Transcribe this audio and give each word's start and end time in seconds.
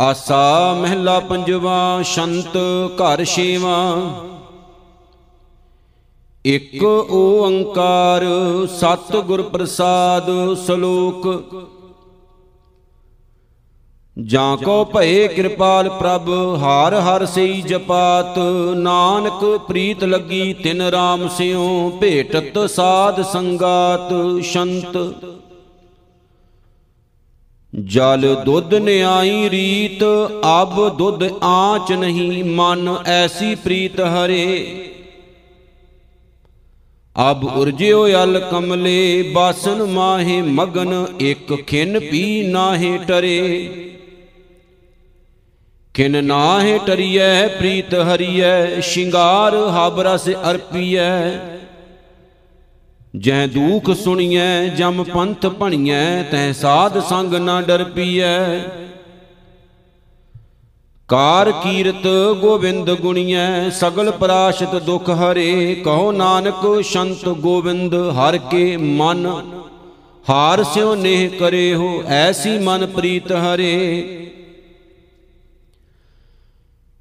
ਆਸਾ 0.00 0.74
ਮਹਿਲਾ 0.80 1.20
ਪੰਜਵਾ, 1.20 2.02
ਸ਼ੰਤ 2.02 2.56
ਘਰ 2.94 3.24
ਛੇਵਾ। 3.24 3.96
ਇਕ 6.46 6.82
ਓੰਕਾਰ 7.10 8.24
ਸਤ 8.66 9.16
ਗੁਰ 9.16 9.42
ਪ੍ਰਸਾਦ 9.42 10.30
ਸ਼ਲੋਕ। 10.66 11.28
ਜਾਂ 14.22 14.56
ਕੋ 14.56 14.84
ਭਏ 14.84 15.28
ਕਿਰਪਾਲ 15.28 15.88
ਪ੍ਰਭ, 15.90 16.28
ਹਰ 16.58 16.94
ਹਰ 17.00 17.26
ਸਈ 17.26 17.62
ਜਪਾਤ। 17.62 18.38
ਨਾਨਕ 18.74 19.60
ਪ੍ਰੀਤ 19.68 20.04
ਲੱਗੀ 20.04 20.54
ਤਿਨ 20.54 20.82
ਰਾਮ 20.82 21.28
ਸਿਉ, 21.28 21.90
ਭੇਟਤ 22.00 22.70
ਸਾਧ 22.70 23.22
ਸੰਗਾਤ, 23.22 24.12
ਸ਼ੰਤ। 24.42 24.96
ਜਲ 27.82 28.36
ਦੁੱਧ 28.44 28.74
ਨਿਆਈ 28.74 29.50
ਰੀਤ, 29.50 30.04
ਅਬ 30.62 30.96
ਦੁੱਧ 30.98 31.22
ਆਂਚ 31.42 31.92
ਨਹੀਂ, 31.92 32.44
ਮਨ 32.44 32.96
ਐਸੀ 33.06 33.54
ਪ੍ਰੀਤ 33.54 34.00
ਹਰੇ। 34.00 34.76
ਅਬ 37.30 37.44
ਉਰਜਿਓ 37.44 38.06
ਅਲ 38.06 38.48
ਕਮਲੇ, 38.50 39.22
ਬਾਸਨ 39.22 39.82
ਮਾਹੇ 39.82 40.42
ਮਗਨ, 40.42 41.06
ਇੱਕ 41.20 41.54
ਖਿਨ 41.66 42.00
ਪੀ 42.00 42.46
ਨਾਹੇ 42.46 42.98
ਟਰੇ। 42.98 43.68
ਕਿਨ 45.94 46.24
ਨਾਹੇ 46.24 46.78
ਟਰੀਐ, 46.86 47.46
ਪ੍ਰੀਤ 47.46 47.94
ਹਰੀਐ, 47.94 48.80
ਸ਼ਿੰਗਾਰ 48.80 49.54
ਹਬ 49.54 50.00
ਰਸ 50.00 50.28
ਅਰਪੀਐ। 50.50 51.30
ਜਹ 53.14 53.46
ਦੁਖ 53.46 53.90
ਸੁਣੀਐ, 53.94 54.68
ਜਮ 54.68 55.02
ਪੰਥ 55.04 55.46
ਭਣੀਐ, 55.58 56.22
ਤੈ 56.22 56.52
ਸਾਧ 56.52 56.98
ਸੰਗ 57.00 57.34
ਨਾ 57.34 57.60
ਡਰ 57.60 57.84
ਪੀਐ 57.84 58.58
ਕਾਰ 61.08 61.50
ਕੀਰਤ 61.52 62.06
ਗੋਬਿੰਦ 62.40 62.90
ਗੁਣੀਐ, 62.90 63.70
ਸਗਲ 63.70 64.10
ਪਰਾਸ਼ਤ 64.10 64.74
ਦੁਖ 64.76 65.10
ਹਰੇ, 65.10 65.74
ਕਹੋ 65.74 66.10
ਨਾਨਕ 66.12 66.66
ਸ਼ੰਤ 66.82 67.28
ਗੋਬਿੰਦ, 67.28 67.94
ਹਰ 68.18 68.38
ਕੇ 68.50 68.76
ਮਨ 68.76 69.26
ਹਾਰ 70.24 70.62
ਸਿਉ 70.64 70.94
ਨੇਹ 70.94 71.28
ਕਰੇ 71.30 71.74
ਹੋ 71.74 72.02
ਐਸੀ 72.08 72.58
ਮਨ 72.58 72.86
ਪ੍ਰੀਤ 72.86 73.32
ਹਰੇ। 73.32 73.74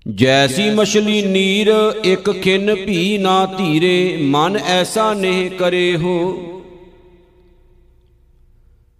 ਜੈਸੀ 0.07 0.69
ਮਛਲੀ 0.69 1.21
ਨੀਰ 1.21 1.93
ਇੱਕ 2.03 2.31
ਖਿੰਨ 2.31 2.75
ਭੀ 2.75 3.17
ਨਾ 3.17 3.45
ਧੀਰੇ 3.45 4.17
ਮਨ 4.21 4.59
ਐਸਾ 4.67 5.13
ਨੇਹ 5.13 5.51
ਕਰੇ 5.51 5.97
ਹੋ। 5.97 6.37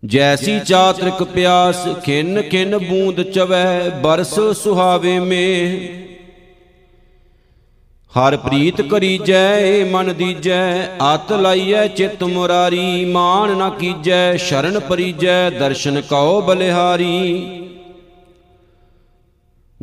ਜੈਸੀ 0.06 0.60
ਚਾਤ੍ਰਿਕ 0.60 1.24
ਪਿਆਸ 1.24 1.88
ਖਿੰਨ 2.06 2.42
ਖਿੰਨ 2.42 2.78
ਬੂੰਦ 2.78 3.24
ਚਵੈ 3.24 3.90
ਬਰਸ 3.90 4.40
ਸੁਹਾਵੇ 4.40 5.20
ਮੇ। 5.20 5.78
ਹਰ 8.14 8.38
ਪ੍ਰੀਤ 8.38 8.82
ਕਰੀ 8.82 9.18
ਜੈ 9.18 9.86
ਮਨ 9.86 10.14
ਦੀਜੈ। 10.14 10.86
ਅਤ 10.86 11.34
ਲਾਈਐ 11.34 11.88
ਚਿਤ 11.88 12.24
ਮੁਰਾਰੀ। 12.24 13.06
ਮਾਨ 13.06 13.58
ਨਾ 13.58 13.70
ਕੀਜੈ 13.70 14.36
ਸ਼ਰਨ 14.36 14.80
ਪਰੀਜੈ 14.80 15.50
ਦਰਸ਼ਨ 15.50 16.02
ਕਉ 16.02 16.42
ਬਲਿਹਾਰੀ। 16.42 17.63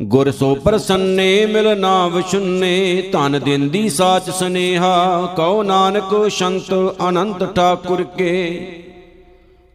ਗੁਰ 0.01 0.31
ਸੋ 0.31 0.55
ਪ੍ਰਸੰਨੇ 0.55 1.45
ਮਿਲ 1.45 1.79
ਨਾ 1.79 2.07
ਵਿਸ਼ੁੰਨੇ 2.07 3.03
ਧਨ 3.11 3.39
ਦਿੰਦੀ 3.45 3.89
ਸਾਚ 3.89 4.29
ਸਨੇਹਾ, 4.29 5.33
ਕਉ 5.37 5.63
ਨਾਨਕ 5.63 6.29
ਸ਼ੰਤ 6.29 6.95
ਅਨੰਤ 7.09 7.55
ਠਾਕੁਰ 7.55 8.03
ਕੇ। 8.03 8.67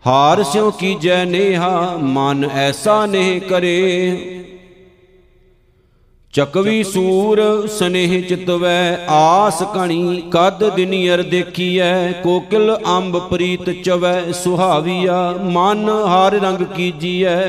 ਹਾਰ 0.06 0.42
ਸਿਉ 0.42 0.70
ਕੀਜੈ 0.70 1.24
ਨੇਹਾ, 1.24 1.98
ਮਨ 2.02 2.48
ਐਸਾ 2.54 3.06
ਨੇਹ 3.06 3.40
ਕਰੇ। 3.40 4.16
ਚਕਵੀ 6.32 6.84
ਸੂਰ 6.84 7.66
ਸਨੇਹ 7.66 8.22
ਚਿਤਵੈ, 8.22 9.06
ਆਸ 9.08 9.62
ਕਣੀ 9.74 10.22
ਕਦ 10.30 10.74
ਦਿਨੀਅਰ 10.74 11.22
ਦੇਖੀਐ। 11.22 12.12
ਕੋਕਿਲ 12.12 12.76
ਅੰਬ 12.96 13.18
ਪ੍ਰੀਤ 13.18 13.70
ਚਵੈ, 13.82 14.32
ਸੁਹਾਵੀਆ, 14.32 15.34
ਮਨ 15.42 15.88
ਹਰ 15.88 16.32
ਰੰਗ 16.32 16.58
ਕੀਜੀਐ। 16.58 17.46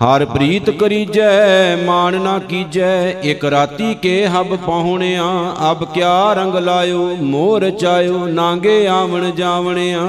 ਹਰ 0.00 0.24
ਪ੍ਰੀਤ 0.24 0.70
ਕਰੀਜੈ 0.70 1.76
ਮਾਨ 1.76 2.14
ਨਾ 2.20 2.38
ਕੀਜੈ, 2.38 3.10
ਇਕ 3.10 3.44
ਰਾਤੀ 3.44 3.94
ਕੇ 3.94 4.26
ਹਬ 4.26 4.56
ਪਹੁਣਿਆ, 4.56 5.24
ਅਬ 5.70 5.84
ਕਿਆ 5.84 6.32
ਰੰਗ 6.32 6.56
ਲਾਇਓ, 6.56 7.16
ਮੋਰ 7.20 7.70
ਚਾਇਓ, 7.70 8.26
ਨਾਂਗੇ 8.26 8.86
ਆਵਣ 8.86 9.30
ਜਾਵਣਿਆ। 9.30 10.00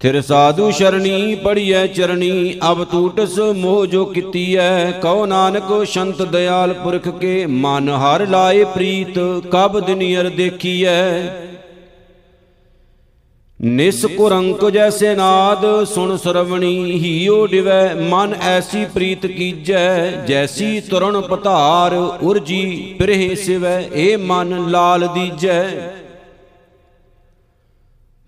ਥਿਰ 0.00 0.20
ਸਾਧੂ 0.22 0.70
ਸ਼ਰਣੀ 0.70 1.34
ਪੜੀਐ 1.34 1.86
ਚਰਣੀ, 1.86 2.58
ਅਬ 2.70 2.84
ਟੂਟਸ 2.84 3.38
ਮੋਹ 3.38 3.86
ਜੋ 3.86 4.04
ਕੀਤੀਐ। 4.04 4.90
ਕਉ 4.90 5.26
ਨਾਨਕ 5.26 5.84
ਸ਼ੰਤ 5.84 6.22
ਦਿਆਲ 6.22 6.72
ਪੁਰਖ 6.72 7.08
ਕੇ, 7.08 7.46
ਮਨ 7.46 7.88
ਹਰ 7.88 8.26
ਲਾਏ 8.26 8.64
ਪ੍ਰੀਤ, 8.64 9.18
ਕਬ 9.50 9.80
ਦਿਨੀਅਰ 9.80 10.28
ਦੇਖੀਐ। 10.28 11.20
ਨਿਸ 13.62 14.04
ਕੁਰੰਕ 14.06 14.70
ਜੈਸੇ 14.70 15.14
ਨਾਦ, 15.14 15.84
ਸੁਣ 15.84 16.16
ਸਰਵਣੀ 16.16 16.92
ਹੀਓ 16.92 17.46
ਡਿਵੈ, 17.46 17.94
ਮਨ 17.94 18.34
ਐਸੀ 18.42 18.84
ਪ੍ਰੀਤ 18.84 19.26
ਕੀਜੈ, 19.26 20.10
ਜੈਸੀ 20.26 20.80
ਤੁਰਨ 20.80 21.20
ਪਧਾਰ 21.20 21.94
ਉਰਜੀ 22.22 22.94
ਪਿਰਹਿ 22.98 23.34
ਸਿਵੈ, 23.34 23.88
ਏ 23.94 24.16
ਮਨ 24.16 24.70
ਲਾਲ 24.70 25.06
ਦੀਜੈ। 25.06 25.92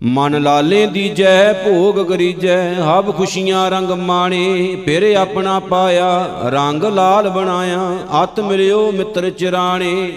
ਮਨ 0.03 0.41
ਲਾਲੇ 0.43 0.85
ਦੀਜੈ, 0.87 1.53
ਭੋਗ 1.53 1.99
ਕਰੀਜੈ 2.07 2.73
ਹਬ 2.73 3.15
ਖੁਸ਼ੀਆਂ 3.17 3.69
ਰੰਗ 3.71 3.91
ਮਾਣੇ, 3.91 4.75
ਫਿਰ 4.85 5.15
ਆਪਣਾ 5.15 5.59
ਪਾਇਆ, 5.59 6.41
ਰੰਗ 6.45 6.83
ਲਾਲ 6.83 7.29
ਬਣਾਇਆ, 7.29 7.97
ਅਤ 8.23 8.39
ਮਿਲਿਓ 8.39 8.91
ਮਿੱਤਰ 8.91 9.29
ਚਿਰਾਣੇ। 9.29 10.11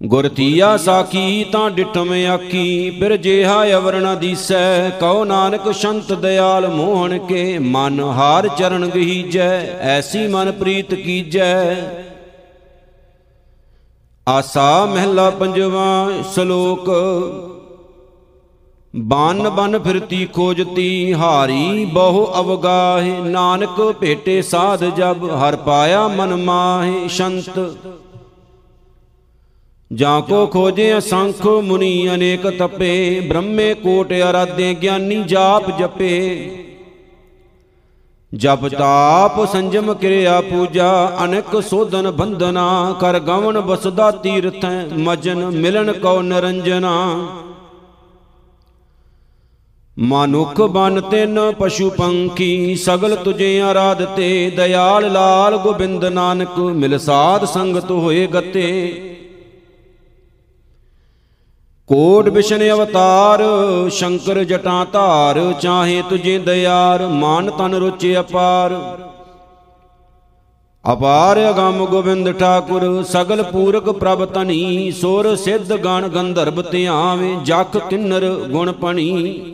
ਗੁਰ 0.00 0.26
ਤੀਆ 0.28 0.76
ਸਾਖੀ 0.76 1.44
ਤਾਂ 1.52 1.68
ਡਿਠਮ 1.70 2.12
ਆਖੀ, 2.30 2.90
ਫਿਰ 2.90 3.16
ਜਿਹਾ 3.16 3.54
ਅਵਰਣਾ 3.76 4.14
ਦੀਸੈ, 4.14 4.90
ਕਉ 4.90 5.24
ਨਾਨਕ 5.24 5.70
ਸ਼ੰਤ 5.72 6.12
ਦਿਆਲ 6.12 6.68
ਮੋਹਣ 6.68 7.18
ਕੇ, 7.18 7.58
ਮਨ 7.58 8.00
ਹਾਰ 8.00 8.48
ਚਰਨ 8.48 8.86
ਗਹੀਜੈ, 8.86 9.48
ਐਸੀ 9.82 10.26
ਮਨ 10.26 10.50
ਪ੍ਰੀਤ 10.52 10.94
ਕੀਜੈ। 10.94 11.76
ਆਸਾ 14.26 14.84
ਮਹਿਲਾ 14.86 15.28
ਪੰਜਵਾ 15.30 16.10
ਸ਼ਲੋਕ, 16.34 16.90
ਬਨ 18.94 19.48
ਬਨ 19.50 19.78
ਫਿਰਤੀ 19.78 20.24
ਖੋਜਤੀ, 20.26 21.12
ਹਾਰੀ 21.14 21.84
ਬਹੁ 21.84 22.26
ਅਵਗਾਹੇ, 22.40 23.18
ਨਾਨਕ 23.20 23.80
ਭੇਟੇ 24.00 24.40
ਸਾਧ 24.42 24.84
ਜਬ, 24.96 25.30
ਹਰ 25.32 25.56
ਪਾਇਆ 25.56 26.06
ਮਨ 26.08 26.36
ਮਾਹੇ 26.36 27.08
ਸ਼ੰਤ। 27.08 27.58
ਜਾਂ 29.92 30.22
ਕੋ 30.22 30.46
ਖੋਜੇ 30.46 30.98
ਅਸੰਖ 30.98 31.46
ਮੁਨੀ 31.46 32.08
ਅਨੇਕ 32.14 32.46
ਤਪੇ, 32.46 33.20
ਬ੍ਰਹਮੇ 33.20 33.74
ਕੋਟ 33.74 34.12
ਅਰਾਧੇ 34.12 34.74
ਗਿਆਨੀ 34.74 35.22
ਜਾਪ 35.22 35.78
ਜਪੇ। 35.78 36.50
ਜਪ 38.34 38.68
ਤਾਪ 38.68 39.52
ਸੰਜਮ 39.52 39.94
ਕਿਰਿਆ 39.94 40.40
ਪੂਜਾ, 40.40 41.18
ਅਨੇਕ 41.24 41.62
ਸੋਧਨ 41.62 42.10
ਬੰਧਨਾ, 42.10 42.96
ਕਰ 43.00 43.20
ਗਵਨ 43.20 43.60
ਬਸਦਾ 43.60 44.10
ਤੀਰਥੈ, 44.10 44.84
ਮਜਨ 44.98 45.44
ਮਿਲਨ 45.50 45.92
ਕਉ 45.92 46.22
ਨਰੰਜਨਾ। 46.22 47.26
ਮਨੁਖ 49.98 50.60
ਬਨ 50.60 51.00
ਤਿਨ 51.00 51.52
ਪਸ਼ੂ 51.58 51.90
ਪੰਖੀ, 51.90 52.74
ਸਗਲ 52.74 53.16
ਤੁਝੇ 53.16 53.60
ਆਰਾਧਤੇ 53.60 54.50
ਦਇਆਲ 54.56 55.12
ਲਾਲ 55.12 55.56
ਗੋਬਿੰਦ 55.56 56.04
ਨਾਨਕ, 56.04 56.58
ਮਿਲ 56.58 56.98
ਸਾਧ 56.98 57.44
ਸੰਗਤ 57.44 57.90
ਹੋਏ 57.90 58.26
ਗਤੇ। 58.26 59.15
ਕੋਟ 61.88 62.28
ਬਿਸ਼ਨ 62.28 62.62
ਅਵਤਾਰ, 62.70 63.42
ਸ਼ੰਕਰ 63.90 64.42
ਜਟਾਂ 64.44 64.84
ਧਾਰ, 64.92 65.38
ਚਾਹੇ 65.60 66.02
ਤੁਝੇ 66.08 66.38
ਦਿਆਰ 66.38 67.06
ਮਾਨ 67.06 67.50
ਤਨ 67.50 67.74
ਰੁਚਿ 67.74 68.18
ਅਪਾਰ। 68.20 68.72
ਅਪਾਰ 70.84 71.38
ਅਗੰਮ 71.50 71.84
ਗੋਬਿੰਦ 71.86 72.30
ਠਾਕੁਰ, 72.32 73.02
ਸਗਲ 73.02 73.42
ਪੂਰਕ 73.42 73.90
ਪ੍ਰਭ 73.90 74.24
ਤਨੀ 74.24 74.90
ਸੁਰ 74.92 75.34
ਸਿੱਧ 75.36 75.72
ਗਣ 75.74 76.08
ਗੰਧਰਵ 76.08 76.62
ਧਿਆਵੇ, 76.62 77.36
ਜਖ 77.44 77.76
ਕਿੰਨਰ 77.90 78.28
ਗੁਣ 78.48 78.72
ਪਣੀ। 78.72 79.52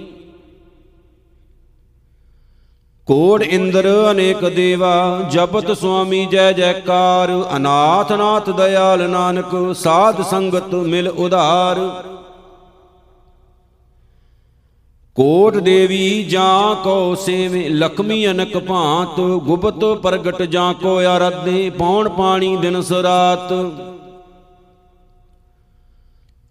ਕੋੜ 3.09 3.43
ਇੰਦਰ 3.43 3.89
ਅਨੇਕ 4.11 4.45
ਦੇਵਾ, 4.45 5.29
ਜਪਤ 5.31 5.71
ਸੁਆਮੀ 5.73 6.25
ਜੈ 6.27 6.51
ਜੈਕਾਰ, 6.53 7.31
ਅਨਾਥ 7.57 8.13
ਨਾਥ 8.13 8.51
ਦਇਆਲ 8.51 9.09
ਨਾਨਕ, 9.11 9.55
ਸਾਧ 9.75 10.23
ਸੰਗਤ 10.23 10.75
ਮਿਲ 10.75 11.09
ਉਧਾਰ। 11.09 11.81
ਕੋਟ 15.17 15.57
ਦੇਵੀ 15.57 16.23
ਜਾਂ 16.23 16.75
ਕੋ 16.75 17.15
ਸੇਵੇ, 17.15 17.69
ਲਖਮੀ 17.69 18.27
ਅਨਕ 18.31 18.57
ਭਾਂਤ, 18.59 19.21
ਗੁਪਤ 19.45 19.85
ਪ੍ਰਗਟ 20.03 20.43
ਜਾਂ 20.43 20.73
ਕੋ 20.75 20.97
ਆਰਾਧੇ, 20.99 21.71
ਪੌਣ 21.71 22.09
ਪਾਣੀ 22.09 22.57
ਦਿਨ 22.57 22.81
ਸਰਾਤ। 22.83 23.53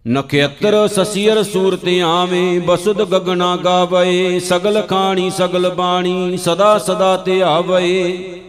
ਨਖੇਤਰ 0.06 0.88
ਸਸੀਰ 0.88 1.42
ਸੂਰਤ 1.44 1.88
ਆਵੇਂ 2.06 2.60
ਬਸੁਦ 2.62 3.02
ਗਗਨਾ 3.04 3.56
ਗਾਵੇ 3.56 4.40
ਸਗਲ 4.40 4.82
ਖਾਣੀ 4.82 5.30
ਸਗਲ 5.30 5.70
ਬਾਣੀ, 5.70 6.38
ਸਦਾ 6.38 6.78
ਸਦਾ 6.78 7.16
ਤੇ 7.18 7.42
ਆਵੇ 7.42 8.42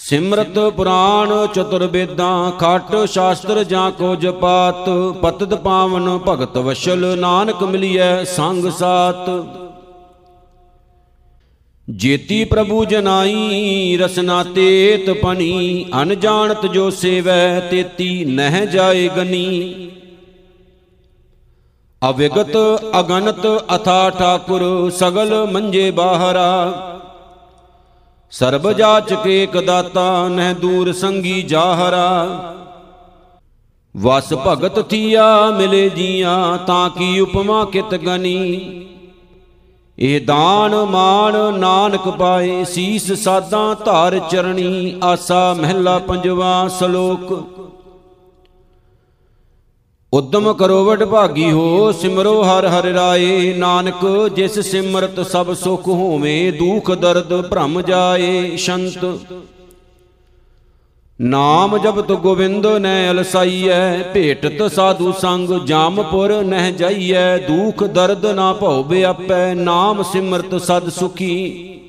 ਸਿਮਰਤ 0.00 0.58
ਪੁਰਾਣ 0.76 1.46
ਚਤੁਰ 1.46 1.86
ਵੇਦਾਂ 1.86 2.50
ਖਟ 2.50 2.94
ਸ਼ਾਸਤਰ 3.06 3.62
ਜਾਂ 3.64 3.90
ਕੋ 3.90 4.14
ਜਪਾਤ 4.16 4.88
ਪਤਿਤ 5.22 5.54
ਪਾਵਨ 5.54 6.18
ਭਗਤ 6.18 6.56
ਵਸ਼ਲ, 6.58 7.18
ਨਾਨਕ 7.18 7.62
ਮਿਲਿਐ 7.62 8.24
ਸੰਗ 8.24 8.70
ਸਾਤ। 8.70 9.28
ਜੇਤੀ 11.88 12.44
ਪ੍ਰਭੂ 12.44 12.84
ਜਨਾਈ, 12.84 13.96
ਰਸਨਾ 13.96 14.42
ਤੇਤ 14.44 15.10
ਪਨੀ 15.10 15.86
ਅਨਜਾਣਤ 16.02 16.66
ਜੋ 16.66 16.90
ਸੇਵੈ, 16.90 17.60
ਤੇਤੀ 17.60 18.24
ਨਹਿ 18.24 18.66
ਜਾਏ 18.66 19.08
ਗਨੀ। 19.08 19.90
ਅਵਿਗਤ 22.02 22.56
ਅਗਨਤ 23.00 23.46
ਅਥਾ 23.76 24.10
ਠਾਕੁਰ, 24.10 24.90
ਸਗਲ 24.90 25.46
ਮੰਜੇ 25.52 25.90
ਬਾਹਰਾ। 25.90 26.86
ਸਰਬ 28.30 28.72
ਜਾਚ 28.72 29.14
ਕੇ 29.14 29.46
ਕਦਾਤਾ 29.46 30.28
ਨਹਿ 30.28 30.54
ਦੂਰ 30.54 30.92
ਸੰਗੀ 30.92 31.42
ਜਾਹਰਾ। 31.42 32.26
ਵਸ 33.96 34.32
ਭਗਤ 34.46 34.88
ਥੀਆ, 34.88 35.50
ਮਿਲੇ 35.50 35.88
ਜੀਆਂ 35.88 36.58
ਤਾਂ 36.58 36.90
ਕੀ 36.90 37.20
ਉਪਮਾ 37.20 37.64
ਕਿਤ 37.64 37.94
ਗਨੀ। 37.94 38.86
ਇਹ 39.98 40.20
ਦਾਨ 40.20 40.74
ਮਾਨ 40.74 41.58
ਨਾਨਕ 41.58 42.08
ਪਾਏ, 42.08 42.64
ਸੀਸ 42.64 43.12
ਸਾਦਾਂ 43.12 43.74
ਧਾਰ 43.84 44.18
ਚਰਣੀ, 44.18 45.00
ਆਸਾ 45.04 45.54
ਮਹਿਲਾ 45.54 45.98
ਪੰਜਵਾ 45.98 46.68
ਸ਼ਲੋਕ। 46.78 47.59
ਉਦਮ 50.12 50.52
ਕਰੋ 50.52 50.84
ਵਡ 50.84 51.04
ਭਾਗੀ 51.04 51.50
ਹੋ, 51.50 51.92
ਸਿਮਰੋ 51.92 52.42
ਹਰ 52.42 52.66
ਹਰ 52.66 52.84
ਰਾਏ। 52.84 53.52
ਨਾਨਕ, 53.58 54.30
ਜਿਸ 54.34 54.58
ਸਿਮਰਤ 54.58 55.20
ਸਭ 55.26 55.52
ਸੁਖ 55.54 55.88
ਹੋਵੇ, 55.88 56.50
ਦੁਖ 56.50 56.90
ਦਰਦ 56.90 57.40
ਭ੍ਰਮ 57.48 57.80
ਜਾਏ, 57.82 58.56
ਸ਼ੰਤ। 58.56 59.04
ਨਾਮ 61.20 61.78
ਜਪਤ 61.78 62.12
ਗੋਬਿੰਦ 62.12 62.66
ਨੈ 62.66 63.10
ਅਲਸਾਈਐ, 63.10 64.02
ਭੇਟਤ 64.02 64.72
ਸਾਧੂ 64.72 65.12
ਸੰਗ 65.12 65.48
ਜਾਮਪੁਰ 65.66 66.42
ਨਹਿ 66.42 66.72
ਜਾਈਐ। 66.72 67.38
ਦੁਖ 67.38 67.84
ਦਰਦ 67.84 68.26
ਨਾ 68.26 68.52
ਭਉ 68.52 68.82
ਬਿਆਪੈ, 68.82 69.54
ਨਾਮ 69.54 70.02
ਸਿਮਰਤ 70.02 70.54
ਸਦ 70.62 70.88
ਸੁਖੀ। 70.88 71.79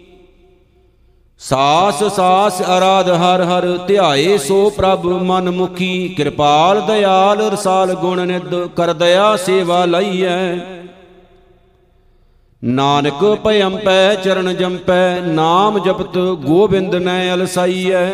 ਸਾਸ 1.43 2.03
ਸਾਸ 2.03 2.61
ਅਰਾਧ 2.61 3.09
ਹਰ 3.09 3.41
ਹਰ 3.41 3.65
ਧਿਆਏ 3.77 4.37
ਸੋ 4.37 4.69
ਪ੍ਰਭ 4.69 5.05
ਮਨ 5.05 5.49
ਮੁਖੀ 5.49 6.07
ਕਿਰਪਾਲ 6.17 6.81
ਦਇਆਲ 6.81 7.41
ਰਸਾਲ 7.41 7.93
ਗੁਣ 7.93 8.27
ਨਿਦ 8.27 8.55
ਕਰ 8.67 8.93
ਦਇਆ 8.93 9.35
ਸੇਵਾ 9.35 9.85
ਲਈਐ। 9.85 10.55
ਨਾਨਕ 12.63 13.23
ਭਇੰ 13.43 13.77
ਪੈ 13.77 14.15
ਚਰਨ 14.15 14.55
ਜੰਪੈ, 14.55 15.19
ਨਾਮ 15.19 15.79
ਜਪਤ 15.79 16.17
ਗੋਬਿੰਦ 16.17 16.95
ਨੈ 16.95 17.33
ਅਲਸਾਈਐ। 17.33 18.07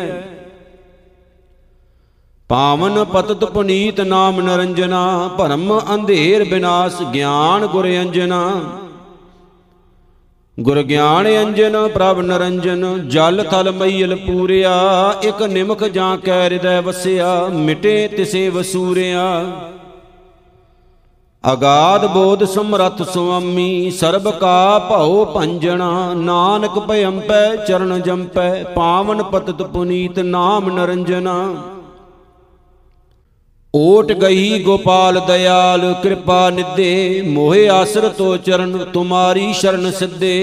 ਪਾਵਨ 2.48 3.04
ਪਤਤ 3.04 3.44
ਪੁਨੀਤ 3.44 4.00
ਨਾਮ 4.00 4.40
ਨਰੰਜਨਾ, 4.40 5.30
ਭਰਮ 5.38 5.80
ਅੰਧੇਰ 5.94 6.44
ਬਿਨਾਸ਼ 6.44 7.02
ਗਿਆਨ 7.02 7.66
ਗੁਰ 7.66 7.88
ਅੰਜਨਾ। 7.88 8.52
ਗੁਰ 10.58 10.82
ਗਿਆਨ 10.82 11.26
ਅੰਜਨ, 11.42 11.88
ਪ੍ਰਭ 11.88 12.20
ਨਰੰਜਨ, 12.20 13.08
ਜਲ 13.08 13.42
ਥਲ 13.50 13.70
ਮਈਲ 13.70 14.14
ਪੂਰਿਆ, 14.16 14.72
ਇਕ 15.22 15.42
ਨਿਮਕ 15.42 15.84
ਜਾਂ 15.84 16.16
ਕੈ 16.18 16.42
ਹਿਰਦੈ 16.44 16.80
ਵਸਿਆ, 16.80 17.48
ਮਿਟੇ 17.48 18.08
ਤਿਸੇ 18.08 18.48
ਵਸੂਰਿਆ। 18.48 19.44
ਅਗਾਧ 21.44 22.06
ਬੋਧ 22.06 22.44
ਸਮਰਥ 22.44 23.02
ਸੁਆਮੀ, 23.02 23.90
ਸਰਬ 23.90 24.30
ਕਾ 24.30 24.78
ਭਉ 24.78 25.24
ਭੰਜਣਾ, 25.24 26.14
ਨਾਨਕ 26.14 26.78
ਭਇੰ 26.78 27.20
ਪੈ 27.20 27.56
ਚਰਨ 27.56 28.00
ਜੰਪੈ, 28.02 28.64
ਪਾਵਨ 28.64 29.22
ਪਤਤ 29.22 29.62
ਪੁਨੀਤ 29.62 30.18
ਨਾਮ 30.18 30.70
ਨਰੰਜਨਾ। 30.70 31.54
ਓਟ 33.74 34.12
ਗਈ 34.12 34.62
ਗੋਪਾਲ 34.62 35.20
ਦਇਆਲ, 35.26 35.92
ਕਿਰਪਾ 36.02 36.48
ਨਿਦੇ 36.50 37.22
ਮੋਹਿ 37.22 37.68
ਆਸਰ 37.68 38.08
ਤੋ 38.08 38.36
ਚਰਨ, 38.36 38.78
ਤੁਮਾਰੀ 38.84 39.52
ਸ਼ਰਨ 39.52 39.90
ਸਿੱਧੇ। 39.90 40.34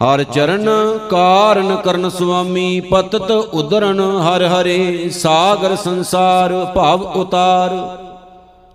ਹਰ 0.00 0.22
ਚਰਨ 0.24 0.68
ਕਾਰਨ 1.10 1.74
ਕਰਨ 1.76 2.08
ਸੁਆਮੀ, 2.08 2.80
ਪਤਤ 2.80 3.30
ਉਦਰਨ 3.30 4.00
ਹਰ 4.20 4.44
ਹਰੇ, 4.44 5.08
ਸਾਗਰ 5.10 5.76
ਸੰਸਾਰ 5.76 6.52
ਭਵ 6.74 7.02
ਉਤਾਰ। 7.16 7.76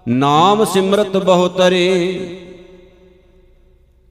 ਨਾਮ 0.06 0.64
ਸਿਮਰਤ 0.66 1.18
ਬਹੁਤਰੇ, 1.18 2.20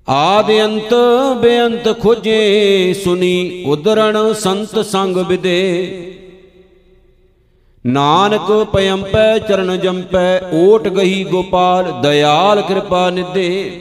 ਆਦ 0.09 0.51
ਅੰਤ 0.65 0.95
ਬੇਅੰਤ 1.41 1.89
ਖੋਜੇ, 2.01 2.95
ਸੁਨੀ 3.05 3.65
ਉਦਰਣ 3.67 4.33
ਸੰਤ 4.35 4.79
ਸੰਗ 4.87 5.17
ਵਿਦੇ 5.19 6.13
ਨਾਨਕ 7.87 8.51
ਪਇੰਪੈ 8.73 9.39
ਚਰਨ 9.39 9.77
ਜੰਪੈ, 9.81 10.41
ਓਟ 10.53 10.89
ਗਈ 10.89 11.25
ਗੋਪਾਲ, 11.25 11.93
ਦਇਆਲ 12.03 12.63
ਕਿਰਪਾ 12.63 13.11
ਨਿਦੇ 13.11 13.81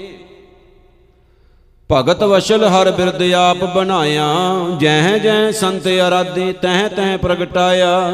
ਭਗਤ 1.90 2.24
ਵਸ਼ਲ 2.24 2.64
ਹਰ 2.66 2.92
ਬਿਰਦ 2.92 3.22
ਆਪ 3.34 3.64
ਬਣਾਇਆ, 3.76 4.28
ਜਹ 4.80 5.18
ਜਹ 5.18 5.52
ਸੰਤ 5.52 5.88
ਅਰਾਧੇ, 6.08 6.52
ਤਹ 6.54 6.88
ਤਹ 6.88 7.18
ਪ੍ਰਗਟਾਇਆ। 7.18 8.14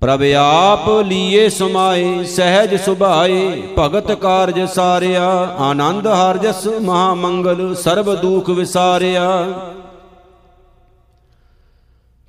ਪ੍ਰਭ 0.00 0.22
ਆਪ 0.38 0.88
ਲੀਏ 1.06 1.48
ਸਮਾਏ, 1.48 2.24
ਸਹਿਜ 2.24 2.74
ਸੁਭਾਏ, 2.76 3.62
ਭਗਤ 3.78 4.12
ਕਾਰਜ 4.12 4.60
ਸਾਰਿਆ, 4.64 5.28
ਆਨੰਦ 5.58 6.06
ਹਰ 6.06 6.38
ਜਸ 6.38 6.66
ਮਹਾ 6.82 7.14
ਮੰਗਲ 7.14 7.74
ਸਰਬ 7.74 8.14
ਦੁਖ 8.14 8.50
ਵਿਸਾਰਿਆ। 8.50 9.28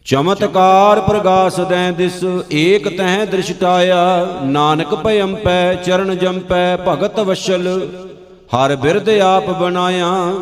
ਚਮਤਕਾਰ 0.06 1.00
ਪ੍ਰਗਾਸ 1.00 1.60
ਦੈ 1.60 1.92
ਦਿਸ, 1.92 2.24
ਏਕ 2.52 2.98
ਤਹਿ 2.98 3.26
ਦ੍ਰਿਸ਼ਟਾਇਆ, 3.26 4.28
ਨਾਨਕ 4.44 4.94
ਭਇੰ 4.96 5.36
ਪੈ, 5.36 5.74
ਚਰਨ 5.76 6.16
ਜੰਪੈ 6.18 6.78
ਭਗਤ 6.78 7.20
ਵਸ਼ਲ, 7.20 7.90
ਹਰ 8.56 8.76
ਬਿਰਦ 8.76 9.10
ਆਪ 9.10 9.50
ਬਣਾਇਆ। 9.50 10.34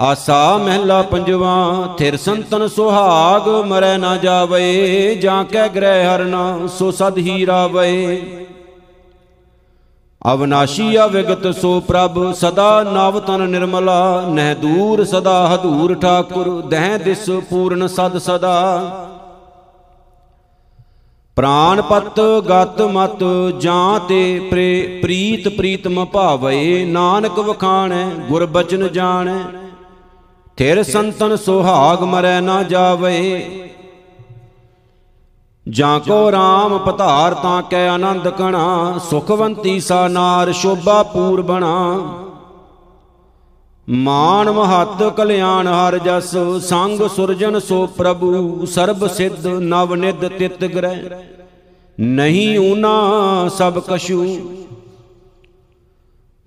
ਆਸਾ 0.00 0.56
ਮਹਿਲਾ 0.58 1.02
ਪੰਜਵਾ, 1.02 1.94
ਥਿਰ 1.98 2.16
ਸੰਤਨ 2.16 2.68
ਸੁਹਾਗ 2.68 3.48
ਮਰੈ 3.66 3.96
ਨਾ 3.98 4.16
ਜਾਵੇ, 4.16 5.14
ਜਾਂ 5.14 5.44
ਕੈ 5.44 5.68
ਗ੍ਰਹਿ 5.68 6.04
ਹਰਨਾ, 6.04 6.66
ਸੋ 6.78 6.90
ਸਦ 6.90 7.18
ਹੀ 7.18 7.46
ਰਾਵੇ। 7.46 8.18
ਅਵਨਾਸ਼ੀ 10.26 10.98
ਅਵਿਗਤ 10.98 11.46
ਸੋ 11.54 11.80
ਪ੍ਰਭ, 11.80 12.32
ਸਦਾ 12.32 12.82
ਨਵ 12.82 13.18
ਤਨ 13.20 13.48
ਨਿਰਮਲਾ, 13.48 14.24
ਨਹਿ 14.28 14.54
ਦੂਰ 14.54 15.04
ਸਦਾ 15.04 15.54
ਹਦੂਰ 15.54 15.94
ਠਾਕੁਰ, 15.94 16.60
ਦਹਿ 16.60 16.98
ਦਿਸ 16.98 17.30
ਪੂਰਨ 17.50 17.86
ਸਦ 17.86 18.18
ਸਦਾ। 18.18 18.58
ਪ੍ਰਾਨ 21.36 21.82
ਪਤ 21.82 22.20
ਗਤ 22.20 22.80
ਮਤ, 22.82 23.24
ਜਾਂ 23.60 24.00
ਤੇ 24.00 24.48
ਪ੍ਰੇ 24.50 25.00
ਪ੍ਰੀਤ 25.02 25.48
ਪ੍ਰੀਤਮ 25.48 26.04
ਭਾਵੇ, 26.04 26.84
ਨਾਨਕ 26.84 27.38
ਵਖਾਣੈ, 27.38 28.04
ਗੁਰ 28.28 28.46
ਬਚਨ 28.46 28.88
ਜਾਣੈ। 28.88 29.38
ਥਿਰ 30.56 30.82
ਸੰਤਨ 30.82 31.36
ਸੁਹਾਗ 31.36 32.02
ਮਰੈ 32.02 32.40
ਨਾ 32.40 32.62
ਜਾਵੇ 32.62 33.50
ਜਾਂ 35.68 36.00
ਕੋ 36.00 36.30
RAM 36.30 36.78
ਪਧਾਰ 36.78 37.34
ਤਾਂ 37.34 37.62
ਕੈ 37.62 37.88
ਆਨੰਦ 37.88 38.28
ਕਣਾ, 38.28 38.98
ਸੁਖਵੰਤੀ 39.10 39.80
ਸਾ 39.80 40.08
ਨਾਰ 40.08 40.52
ਸ਼ੋਭਾ 40.52 41.02
ਪੂਰ 41.02 41.42
ਬਣਾ। 41.42 42.00
ਮਾਨ 43.88 44.50
ਮਹੱਤ 44.50 45.02
ਕਲਿਆਣ 45.16 45.66
ਹਰ 45.66 45.98
ਜਸ, 45.98 46.36
ਸੰਗ 46.60 47.08
ਸੁਰਜਨ 47.08 47.58
ਸੋ 47.58 47.86
ਪ੍ਰਭੂ, 47.86 48.66
ਸਰਬ 48.66 49.06
ਸਿੱਧ 49.06 49.46
ਨਵ 49.46 49.94
ਨਿਧ 49.94 50.28
ਤਿਤ 50.28 50.64
ਗ੍ਰਹਿ। 50.64 51.02
ਨਹੀਂ 52.00 52.72
ਊਨਾ 52.72 53.00
ਸਭ 53.48 53.78
ਕਛੂ। 53.78 54.40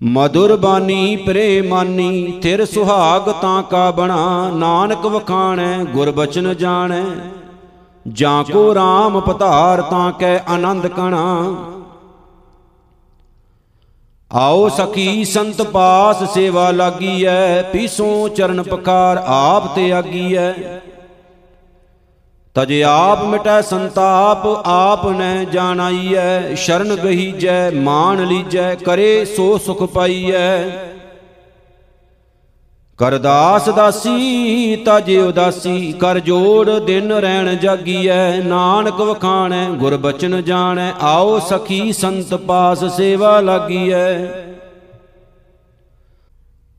ਮధుਰ 0.02 0.56
ਬਾਣੀ 0.56 1.16
ਪ੍ਰੇਮਾਨੀ, 1.16 2.38
ਥਿਰ 2.42 2.64
ਸੁਹਾਗ 2.64 3.32
ਤਾਂ 3.42 3.62
ਕਾ 3.62 3.90
ਬਣਾ। 3.90 4.50
ਨਾਨਕ 4.50 5.06
ਵਖਾਣੈ 5.06 5.84
ਗੁਰ 5.84 6.10
ਬਚਨ 6.10 6.54
ਜਾਣੈ। 6.54 7.04
ਜਾਂ 8.12 8.44
ਕੋ 8.44 8.74
RAM 8.74 9.20
ਪਧਾਰ 9.20 9.82
ਤਾਂ 9.82 10.12
ਕੈ 10.12 10.38
ਆਨੰਦ 10.48 10.86
ਕਣਾ। 10.86 11.54
ਆਓ 14.32 14.68
ਸਖੀ 14.68 15.24
ਸੰਤ 15.24 15.62
ਪਾਸ 15.62 16.34
ਸੇਵਾ 16.34 16.70
ਲਾਗੀਐ, 16.70 17.62
ਪੀਸੋਂ 17.62 18.28
ਚਰਨ 18.28 18.62
ਪਕਾਰ 18.62 19.22
ਆਪ 19.26 19.74
ਤੇ 19.74 19.92
ਆਗੀਐ। 19.92 20.52
ਤਜ 22.54 22.82
ਆਪ 22.82 23.24
ਮਿਟੈ 23.24 23.60
ਸੰਤਾਪ, 23.60 24.46
ਆਪ 24.66 25.06
ਨੈ 25.06 25.44
ਜਾਣਾਈਐ। 25.44 26.54
ਸ਼ਰਨ 26.54 26.94
ਗਹੀਜੈ 26.94 27.70
ਮਾਨ 27.70 28.24
ਲੀਜੈ, 28.24 28.74
ਕਰੇ 28.74 29.24
ਸੋ 29.24 29.58
ਸੁਖ 29.58 29.82
ਪਾਈਐ। 29.82 30.62
ਕਰਦਾਸ 32.98 33.68
ਦਾਸੀ, 33.68 34.76
ਤਜੇ 34.76 35.20
ਉਦਾਸੀ, 35.20 35.92
ਕਰ 35.92 36.18
ਜੋੜ 36.18 36.70
ਦਿਨ 36.70 37.12
ਰਹਿਣ 37.12 37.56
ਜਾਗੀਐ, 37.56 38.42
ਨਾਨਕ 38.42 39.00
ਵਖਾਣੈ, 39.00 39.68
ਗੁਰ 39.70 39.96
ਬਚਨ 39.96 40.42
ਜਾਣੈ, 40.42 40.92
ਆਓ 41.00 41.38
ਸਖੀ 41.38 41.92
ਸੰਤ 41.92 42.34
ਪਾਸ 42.34 42.84
ਸੇਵਾ 42.84 43.40
ਲਾਗੀਐ। 43.40 44.26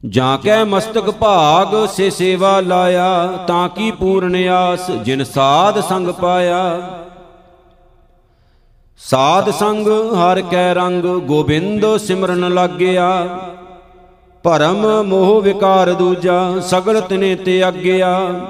ਜਾਂ 0.06 0.38
ਕੈ 0.38 0.64
ਮਸਤਕ 0.64 1.10
ਭਾਗ 1.12 1.88
ਸੇ 1.88 2.10
ਸੇਵਾ 2.10 2.60
ਲਾਇਆ, 2.60 3.28
ਤਾਂ 3.48 3.70
ਕੀ 3.70 3.92
ਪੂਰਨ 3.92 4.50
ਆਸ 4.50 4.92
ਜਿਨ 4.92 5.24
ਸਾਧ 5.24 5.80
ਸੰਗ 5.80 6.08
ਪਾਇਆ। 6.08 6.82
ਸਾਧ 8.98 9.50
ਸੰਗ 9.50 9.88
ਹਰ 9.88 10.42
ਕੈ 10.42 10.74
ਰੰਗ, 10.74 11.04
ਗੋਬਿੰਦ 11.04 11.98
ਸਿਮਰਨ 11.98 12.54
ਲਾਗਿਆ। 12.54 13.28
ਭਰਮ 14.44 15.04
ਮੋਹ 15.04 15.42
ਵਿਕਾਰ 15.42 15.94
ਦੂਜਾ 15.94 16.60
ਸਗਲ 16.60 17.02
ਤਿਨੇ 17.02 17.36
ਤੇ 17.36 17.64
ਆਗਿਆ। 17.64 18.42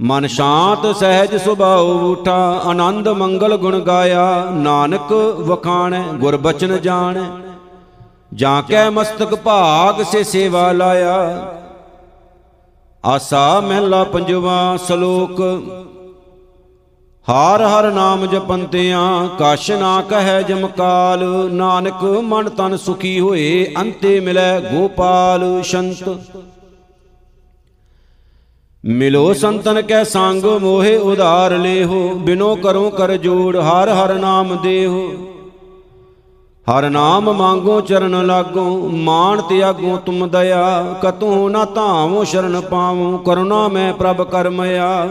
ਮਨ 0.00 0.26
ਸ਼ਾਂਤ 0.26 0.96
ਸਹਿਜ 0.96 1.36
ਸੁਭਾਉ 1.36 2.12
ਉਠਾ 2.12 2.62
ਆਨੰਦ 2.64 3.08
ਮੰਗਲ 3.08 3.56
ਗੁਣ 3.56 3.80
ਗਾਇਆ। 3.80 4.46
ਨਾਨਕ 4.50 5.12
ਵਖਾਣੈ, 5.40 6.02
ਗੁਰ 6.14 6.36
ਬਚਨ 6.36 6.78
ਜਾਣੈ। 6.78 7.24
ਜਾਂ 8.34 8.62
ਕੈ 8.62 8.90
ਮਸਤਕ 8.90 9.34
ਭਾਗ 9.34 10.02
ਸੇ 10.02 10.24
ਸੇਵਾ 10.24 10.72
ਲਾਇਆ। 10.72 11.46
ਆਸਾ 13.04 13.60
ਮਹਿਲਾ 13.60 14.04
ਪੰਜਵਾ 14.04 14.76
ਸ਼ਲੋਕ 14.86 15.42
ਹਰ 17.30 17.62
ਹਰ 17.62 17.90
ਨਾਮ 17.92 18.24
ਜਪੰਤਿਆਂ, 18.26 19.28
ਕਛ 19.38 19.70
ਨਾ 19.70 20.00
ਕਹੈ 20.02 20.40
ਜਮਕਾਲ 20.42 21.24
ਨਾਨਕ 21.52 22.02
ਮਨ 22.22 22.48
ਤਨ 22.48 22.76
ਸੁਖੀ 22.76 23.18
ਹੋਏ, 23.20 23.74
ਅੰਤੇ 23.80 24.18
ਮਿਲੈ 24.20 24.60
ਗੋਪਾਲ 24.60 25.62
ਸ਼ੰਤ। 25.62 26.08
ਮਿਲੋ 28.84 29.32
ਸੰਤਨ 29.34 29.80
ਕੈ 29.82 30.02
ਸੰਗ, 30.04 30.44
ਮੋਹਿ 30.62 30.96
ਉਧਾਰ 30.96 31.56
ਲੇਹੋ, 31.58 32.14
ਬਿਨੋ 32.14 32.54
ਕਰੋ 32.56 32.88
ਕਰ 32.90 33.16
ਜੋੜ, 33.16 33.56
ਹਰ 33.56 33.88
ਹਰ 33.88 34.14
ਨਾਮ 34.14 34.56
ਦੇਹੋ। 34.62 35.08
ਹਰ 36.66 36.88
ਨਾਮ 36.90 37.32
ਮੰਗੋ 37.32 37.80
ਚਰਨ 37.80 38.26
ਲਾਗੋ 38.26 38.64
ਮਾਨ 38.88 39.40
ਤਿਆਗੋ 39.40 39.96
ਤੁਮ 39.96 40.28
ਦਇਆ, 40.28 40.94
ਕਤੂ 41.02 41.48
ਨਾ 41.48 41.64
ਧਾਵੋ, 41.64 42.24
ਸ਼ਰਨ 42.24 42.60
ਪਾਵੋ, 42.60 43.16
ਕਰੁਣਾ 43.18 43.68
ਮੈਂ 43.68 43.92
ਪ੍ਰਭ 43.94 44.22
ਕਰਮਇਆ 44.22 45.06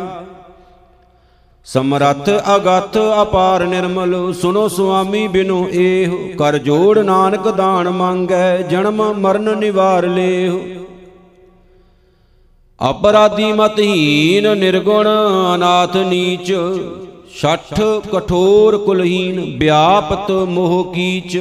ਸਮਰੱਥ 1.73 2.29
ਅਗਤ 2.55 2.97
ਅਪਾਰ 3.21 3.63
ਨਿਰਮਲ 3.63 4.33
ਸੁਨੋ 4.33 4.67
ਸੁਆਮੀ 4.67 5.27
ਬਿਨੋ 5.27 5.67
ਏਹ, 5.73 6.11
ਕਰ 6.38 6.57
ਜੋੜ 6.57 6.97
ਨਾਨਕ 6.99 7.47
ਦਾਨ 7.47 7.89
ਮੰਗੈ, 7.89 8.57
ਜਨਮ 8.61 9.03
ਮਰਨ 9.19 9.57
ਨਿਵਾਰ 9.57 10.07
ਲੇਹ। 10.07 10.51
ਅਪਰਾਧੀ 12.89 13.51
ਮਤਹੀਨ 13.51 14.57
ਨਿਰਗੁਣ, 14.57 15.07
ਅਨਾਥ 15.55 15.97
ਨੀਚ, 15.97 16.53
ਛਠ 17.41 17.81
ਕਠੋਰ 18.11 18.77
ਕੁਲਹੀਨ, 18.77 19.57
ਵਿਆਪਤ 19.59 20.31
ਮੋਹ 20.31 20.83
ਕੀਚ। 20.93 21.38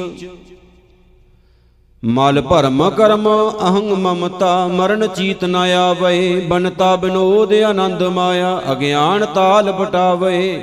ਮਲ 2.05 2.41
ਭਰਮ 2.41 2.89
ਕਰਮ, 2.89 3.27
ਅਹੰਗ 3.49 3.91
ਮਮਤਾ, 3.91 4.67
ਮਰਨ 4.67 5.07
ਚੀਤ 5.07 5.43
ਨ 5.45 5.55
ਆਵੇ 5.55 6.39
ਬਨਤਾ 6.39 6.95
ਬਿਨੋਦ 6.95 7.53
ਆਨੰਦ 7.53 8.03
ਮਾਇਆ, 8.03 8.61
ਅਗਿਆਨ 8.71 9.25
ਤਾਲ 9.25 9.71
ਪਟਾਵੇ 9.71 10.59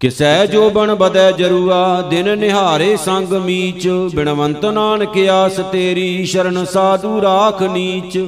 ਕਿਸੈ 0.00 0.46
ਜੋ 0.46 0.70
ਬਣ 0.70 0.94
ਬਦੈ 0.94 1.32
ਜਰੂਆ, 1.32 2.02
ਦਿਨ 2.02 2.38
ਨਿਹਾਰੇ 2.38 2.96
ਸੰਗ 2.96 3.32
ਮੀਚ, 3.32 3.88
ਬਿਨਵੰਤ 4.14 4.64
ਨਾਨਕ 4.64 5.18
ਆਸ 5.30 5.60
ਤੇਰੀ, 5.72 6.24
ਸ਼ਰਨ 6.24 6.64
ਸਾਧੂ 6.64 7.22
ਰਾਖ 7.22 7.62
ਨੀਚ। 7.62 8.18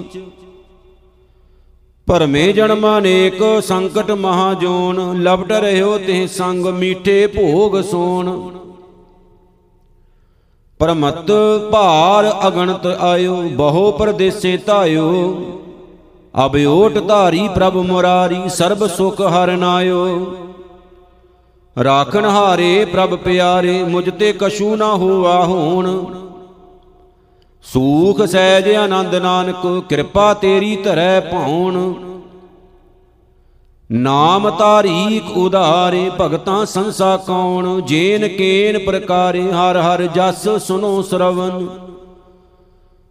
ਭਰਮੇ 2.06 2.52
ਜਨਮ 2.52 2.98
ਅਨੇਕ, 2.98 3.42
ਸੰਕਟ 3.62 4.10
ਮਹਾ 4.10 4.54
ਜੋਨ, 4.54 5.22
ਲਪਟ 5.22 5.52
ਰਹਿਓ 5.52 5.98
ਤੇ 5.98 6.26
ਸੰਗ, 6.26 6.66
ਮੀਠੇ 6.66 7.26
ਭੋਗ 7.26 7.80
ਸੋਣ। 7.80 8.50
ਪਰਮਤ 10.80 11.30
ਭਾਰ 11.72 12.48
ਅਗਣਤ 12.48 12.86
ਆਇਓ, 12.86 13.36
ਬਹੁ 13.36 13.92
ਪਰਦੇਸੇ 13.92 14.56
ਧਾਇਓ। 14.56 15.42
ਅਬਿਓਟ 16.46 16.98
ਧਾਰੀ 16.98 17.48
ਪ੍ਰਭ 17.54 17.76
ਮੁਰਾਰੀ, 17.76 18.48
ਸਰਬ 18.48 18.86
ਸੁਖ 18.86 19.20
ਹਰ 19.20 19.56
ਨਾਇਓ। 19.56 20.36
ਰਾਖਣ 21.84 22.24
ਹਾਰੇ 22.24 22.84
ਪ੍ਰਭ 22.84 23.16
ਪਿਆਰੇ, 23.16 23.84
ਮੁਝ 23.84 24.10
ਤੇ 24.10 24.32
ਕਛੂ 24.32 24.76
ਨਾ 24.76 24.94
ਹੋਆ 24.94 25.44
ਹੋਣ। 25.44 26.04
ਸੂਖ 27.62 28.22
ਸਹਿਜ 28.22 28.74
ਆਨੰਦ 28.74 29.14
ਨਾਨਕ, 29.14 29.82
ਕਿਰਪਾ 29.88 30.34
ਤੇਰੀ 30.34 30.76
ਧਰੈ 30.76 31.20
ਭਾਉਣ 31.20 31.94
ਨਾਮ 33.92 34.50
ਤਾਰੀਕ 34.50 35.36
ਉਧਾਰੇ, 35.36 36.10
ਭਗਤਾਂ 36.20 36.66
ਸੰਸਾ 36.66 37.16
ਕੌਣ? 37.16 37.80
ਜੇਨ 37.80 38.28
ਕੇਨ 38.28 38.78
ਪ੍ਰਕਾਰੇ, 38.78 39.52
ਹਰ 39.52 39.76
ਹਰ 39.76 40.02
ਜਸ 40.02 40.48
ਸੁਨੋ 40.66 41.02
ਸਰਵਨ। 41.02 41.66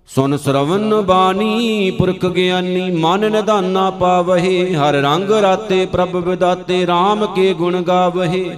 ਸੁਨ 0.08 0.38
ਸਰਵਨ 0.38 1.02
ਬਾਣੀ, 1.02 1.92
ਪੁਰਖ 1.92 2.26
ਗਿਆਨੀ, 2.26 2.92
ਮਨ 2.92 3.32
ਨਿਧਾਨਾ 3.32 3.90
ਪਾਵਹਿ, 3.90 4.74
ਹਰ 4.74 4.94
ਰੰਗ 4.94 5.32
ਰਾਤੇ 5.32 5.86
ਪ੍ਰਭ 5.86 6.16
ਵਿਦਾਤੇ 6.16 6.86
RAM 6.86 7.28
ਕੇ 7.36 7.54
ਗੁਣ 7.54 7.82
ਗਾਵਹਿ। 7.82 8.50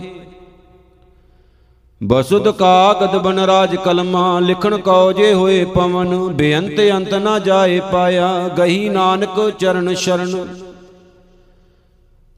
ਬਸੁਧ 2.04 2.50
ਕਾਗਦ 2.50 3.18
ਬਨ 3.18 3.40
ਰਾਜ 3.40 3.76
ਕਲਮਾ, 3.76 4.40
ਲਿਖਣ 4.40 4.78
ਕਉ 4.78 5.12
ਜੇ 5.12 5.34
ਹੋਏ 5.34 5.66
ਪਵਨ, 5.66 6.18
ਬੇਅੰਤ 6.34 6.82
ਅੰਤ 6.96 7.14
ਨਾ 7.14 7.40
ਜਾਏ 7.40 7.80
ਪਾਇਆ, 7.80 8.50
ਗਹੀ 8.58 8.90
ਨਾਨਕ 8.90 9.52
ਚਰਨ 9.60 9.94
ਸ਼ਰਨ। 9.94 10.48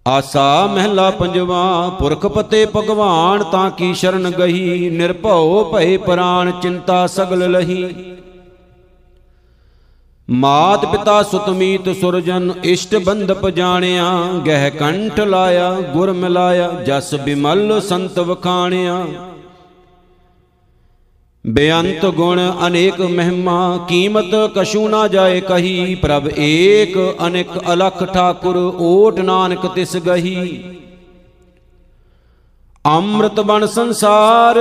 ਆਸਾ 0.07 0.67
ਮਹਿਲਾ 0.67 1.11
ਪੰਜਵਾ, 1.11 1.89
ਪੁਰਖ 1.99 2.25
ਪਤੇ 2.27 2.65
ਭਗਵਾਨ 2.65 3.43
ਤਾਂ 3.43 3.71
ਕੀ 3.71 3.93
ਸ਼ਰਨ 3.93 4.29
ਗਹੀ? 4.29 4.89
ਨਿਰਭਉ 4.89 5.63
ਭਏ 5.73 5.97
ਪ੍ਰਾਨ, 5.97 6.51
ਚਿੰਤਾ 6.51 7.07
ਸਗਲ 7.07 7.51
ਲਹੀ। 7.51 8.15
ਮਾਤ 10.29 10.85
ਪਿਤਾ 10.85 11.23
ਸੁਤ 11.23 11.49
ਮੀਤ 11.49 11.89
ਸੁਰਜਨ, 12.01 12.51
ਇਸ਼ਟ 12.63 12.95
ਬੰਧਪ 12.95 13.49
ਜਾਣਿਆ। 13.49 14.11
ਗਹਿ 14.47 14.71
ਕੰਠ 14.71 15.19
ਲਾਇਆ, 15.19 15.71
ਗੁਰ 15.93 16.11
ਮਿਲਾਇਆ, 16.11 16.71
ਜਸ 16.87 17.15
ਬਿਮਲ 17.15 17.81
ਸੰਤ 17.81 18.19
ਵਖਾਣਿਆ। 18.19 19.05
ਬੇਅੰਤ 21.45 22.05
ਗੁਣ 22.05 22.39
ਅਨੇਕ 22.67 23.01
ਮਹਿਮਾ, 23.01 23.85
ਕੀਮਤ 23.89 24.35
ਕਛੂ 24.55 24.87
ਨਾ 24.87 25.07
ਜਾਏ 25.07 25.41
ਕਹੀ, 25.41 25.95
ਪ੍ਰਭ 25.95 26.29
ਏਕ 26.37 26.97
ਅਨੇਕ 27.27 27.47
ਅਲਖ 27.73 28.03
ਠਾਕੁਰ, 28.03 28.57
ਓਟ 28.79 29.19
ਨਾਨਕ 29.19 29.65
ਤਿਸ 29.67 29.95
ਗਹੀ। 29.97 30.63
ਅੰਮ੍ਰਿਤ 32.85 33.39
ਬਣ 33.39 33.65
ਸੰਸਾਰ, 33.65 34.59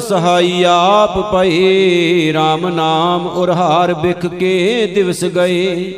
ਸਹਾਈ 0.00 0.64
ਆਪ 0.68 1.18
ਪਏ 1.32 2.32
RAM 2.32 2.68
ਨਾਮ 2.68 3.26
ਉਰਹਾਰ 3.26 3.94
ਬਿਖ 3.94 4.26
ਕੇ 4.26 4.86
ਦਿਵਸ 4.94 5.24
ਗਏ। 5.24 5.92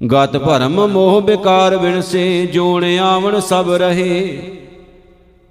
ਗਤ 0.00 0.36
ਭਰਮ 0.36 0.86
ਮੋਹ 0.86 1.20
ਬਿਕਾਰ 1.20 1.76
ਵਿਣਸੇ 1.76 2.46
ਜੋਣ 2.46 2.84
ਆਵਣ 2.98 3.40
ਸਭ 3.40 3.70
ਰਹੇ। 3.70 4.40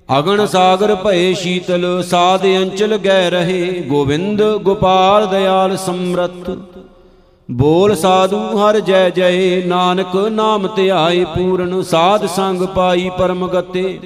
ਅਗਣ 0.09 0.45
ਸਾਗਰ 0.45 0.93
ਭਏ 0.95 1.33
ਸ਼ੀਤਲ, 1.33 2.01
ਸਾਧ 2.03 2.45
ਅੰਚਲ 2.45 2.97
ਗੈ 2.97 3.29
ਰਹੇ, 3.29 3.81
ਗੋਬਿੰਦ 3.87 4.41
ਗੋਪਾਲ 4.63 5.27
ਦਿਆਲ 5.27 5.75
ਸਮਰਤ 5.77 6.57
ਬੋਲ 7.49 7.95
ਸਾਧੂ 7.95 8.37
ਹਰ 8.59 8.79
ਜੈ 8.79 9.09
ਜੈ, 9.09 9.61
ਨਾਨਕ 9.67 10.15
ਨਾਮ 10.31 10.67
ਧਿਆਏ 10.75 11.25
ਪੂਰਨ, 11.25 11.81
ਸਾਧ 11.81 12.25
ਸੰਗ 12.25 12.63
ਪਾਈ 12.67 13.09
ਪਰਮ 13.17 13.47
ਗਤੇ। 13.47 13.99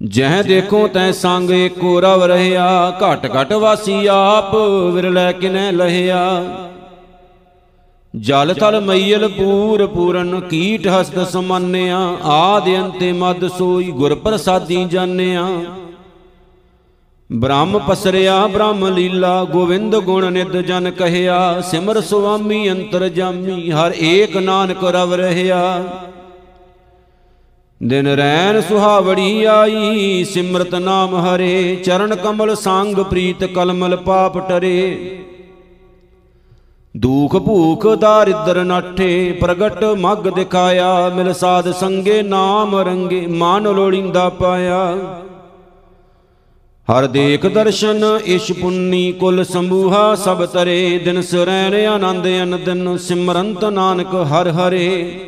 ਜਹ 0.00 0.42
ਦੇਖੋ 0.42 0.86
ਤੈ 0.88 1.10
ਸੰਗ 1.12 1.50
ਏਕੋ 1.50 2.00
ਰਵ 2.00 2.24
ਰਹਿਆ, 2.24 2.68
ਘਟ 3.02 3.26
ਘਟ 3.36 3.52
ਵਾਸੀ 3.52 4.06
ਆਪ, 4.06 4.54
ਵਿਰਲੇ 4.94 5.32
ਕਿਨੈ 5.32 5.70
ਲਹਿਆ। 5.72 6.40
ਜਲ 8.20 8.54
ਥਲ 8.54 8.80
ਮਈਲ 8.80 9.28
ਪੂਰ 9.28 9.86
ਪੂਰਨ 9.86 10.40
ਕੀਟ 10.40 10.88
ਹਸਤ 10.88 11.18
ਸਮਾਨਿਆ, 11.28 12.16
ਆਦ 12.24 12.68
ਅੰਤੇ 12.68 13.12
ਮਦ 13.12 13.48
ਸੋਈ 13.48 13.90
ਗੁਰ 13.90 14.14
ਪ੍ਰਸਾਦੀ 14.14 14.84
ਜਾਣਿਆ। 14.84 15.48
ਬ੍ਰਹਮ 17.32 17.78
ਪਸਰਿਆ, 17.78 18.46
ਬ੍ਰਹਮ 18.46 18.86
ਲੀਲਾ, 18.86 19.44
ਗੋਵਿੰਦ 19.44 19.96
ਗੁਣ 19.96 20.32
ਨਿਦ 20.32 20.56
ਜਨ 20.56 20.90
ਕਹਿਆ, 20.90 21.60
ਸਿਮਰ 21.60 22.00
ਸੁਆਮੀ 22.00 22.70
ਅੰਤਰ 22.70 23.08
ਜਾਮੀ, 23.08 23.70
ਹਰ 23.70 23.94
ਏਕ 24.00 24.36
ਨਾਨਕ 24.36 24.84
ਰਵ 24.84 25.14
ਰਹਿਆ। 25.14 25.84
ਦਿਨ 27.82 28.06
ਰੈਨ 28.06 28.60
ਸੁਹਾਵੜੀ 28.60 29.44
ਆਈ, 29.44 30.24
ਸਿਮਰਤ 30.24 30.74
ਨਾਮ 30.74 31.16
ਹਰੇ, 31.16 31.76
ਚਰਨ 31.76 32.14
ਕਮਲ 32.14 32.54
ਸੰਗ 32.54 32.96
ਪ੍ਰੀਤ 32.96 33.44
ਕਲਮਲ 33.44 33.96
ਪਾਪ 33.96 34.48
ਟਰੇ। 34.48 35.23
ਦੂਖ 36.96 37.36
ਭੂਖ 37.36 37.86
ਦਾਰਿਦਰ 37.86 38.64
ਨਾਠੇ, 38.64 39.32
ਪ੍ਰਗਟ 39.32 39.84
ਮਗ 39.84 40.28
ਦਿਖਾਇਆ, 40.28 41.08
ਮਿਲ 41.08 41.32
ਸਾਧ 41.32 41.70
ਸੰਗੇ 41.72 42.22
ਨਾਮ 42.22 42.76
ਰੰਗੇ, 42.76 43.26
ਮਾਨ 43.26 43.62
ਲੋੜਿੰਦਾ 43.62 44.28
ਪਾਇਆ। 44.28 44.96
ਹਰ 46.88 47.06
ਦੇਖ 47.06 47.46
ਦਰਸ਼ਨ 47.46 48.04
ਇਸ਼ 48.24 48.52
ਪੁੰਨੀ, 48.52 49.12
ਕੁਲ 49.12 49.44
ਸੰਭੂਹਾ 49.44 50.14
ਸਭ 50.14 50.44
ਤਰੇ, 50.44 50.98
ਦਿਨ 50.98 51.22
ਸਰੈਣ 51.22 51.74
ਆਨੰਦ 51.86 52.26
ਅਨ 52.26 52.58
ਦਿਨ 52.64 52.96
ਸਿਮਰੰਤ 52.96 53.64
ਨਾਨਕ 53.64 54.14
ਹਰ 54.14 54.48
ਹਰੇ। 54.48 55.20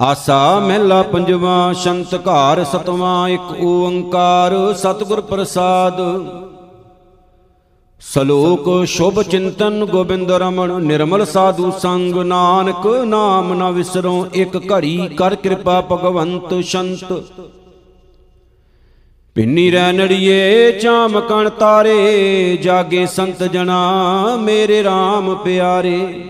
ਆਸਾ 0.00 0.58
ਮਹਿਲਾ 0.58 1.02
ਪੰਜਵਾ, 1.02 1.72
ਸ਼ੰਤ 1.72 2.14
ਘਾਰ 2.26 2.64
ਸਤਵਾਂ, 2.64 3.28
ਇੱਕ 3.28 3.56
ਓੰਕਾਰ 3.60 4.74
ਸਤਿਗੁਰ 4.74 5.20
ਪ੍ਰਸਾਦ। 5.20 6.00
ਸ਼ਲੋਕ 8.12 8.84
ਸ਼ੁਭ 8.84 9.22
ਚਿੰਤਨ 9.22 9.84
ਗੋਬਿੰਦ 9.84 10.30
ਰਮਣ, 10.32 10.82
ਨਿਰਮਲ 10.82 11.24
ਸਾਧੂ 11.24 11.70
ਸੰਗ, 11.70 12.14
ਨਾਨਕ 12.14 12.86
ਨਾਮ 12.86 13.54
ਨਾ 13.54 13.70
ਵਿਸਰੋ, 13.70 14.26
ਇੱਕ 14.34 14.72
ਘੜੀ 14.72 15.08
ਕਰ 15.16 15.34
ਕਿਰਪਾ 15.34 15.80
ਭਗਵੰਤ 15.80 16.54
ਸ਼ੰਤ। 16.64 17.12
ਪਿੰਨੀ 19.34 19.70
ਰਹਿ 19.70 19.92
ਨੜੀਏ 19.92 20.72
ਚਾਮ 20.72 21.20
ਕਣ 21.20 21.48
ਤਾਰੇ, 21.48 22.56
ਜਾਗੇ 22.56 23.06
ਸੰਤ 23.06 23.42
ਜਨਾ 23.42 24.36
ਮੇਰੇ 24.36 24.82
RAM 24.82 25.34
ਪਿਆਰੇ। 25.34 26.24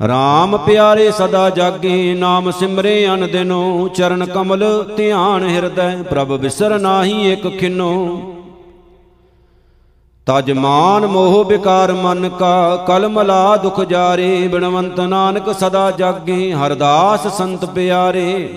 RAM 0.00 0.58
ਪਿਆਰੇ 0.66 1.10
ਸਦਾ 1.10 1.50
ਜਾਗੇ, 1.50 2.14
ਨਾਮ 2.14 2.50
ਸਿਮਰੇ 2.50 3.06
ਅਨ 3.06 3.28
ਦਿਨੋ, 3.32 3.88
ਚਰਨ 3.88 4.26
ਕਮਲ 4.26 4.84
ਧਿਆਨ 4.96 5.48
ਹਿਰਦੈ, 5.48 6.02
ਪ੍ਰਭ 6.02 6.32
ਵਿਸਰ 6.32 6.78
ਨਾਹੀ 6.78 7.32
ਇੱਕ 7.32 7.58
ਖਿਨੋ। 7.58 8.20
ਤਜ 10.26 10.50
ਮਾਨ 10.52 11.06
ਮੋਹ 11.06 11.44
ਬਿਕਾਰ 11.44 11.92
ਮਨ 11.92 12.28
ਕਾ 12.28 12.76
ਕਲਮਲਾ 12.76 13.56
ਦੁਖ 13.56 13.80
ਜਾਰੇ, 13.80 14.48
ਬਿਨਵੰਤ 14.48 15.00
ਨਾਨਕ 15.00 15.52
ਸਦਾ 15.58 15.90
ਜਾਗੇ, 15.90 16.52
ਹਰਦਾਸ 16.52 17.26
ਸੰਤ 17.26 17.64
ਪਿਆਰੇ। 17.64 18.48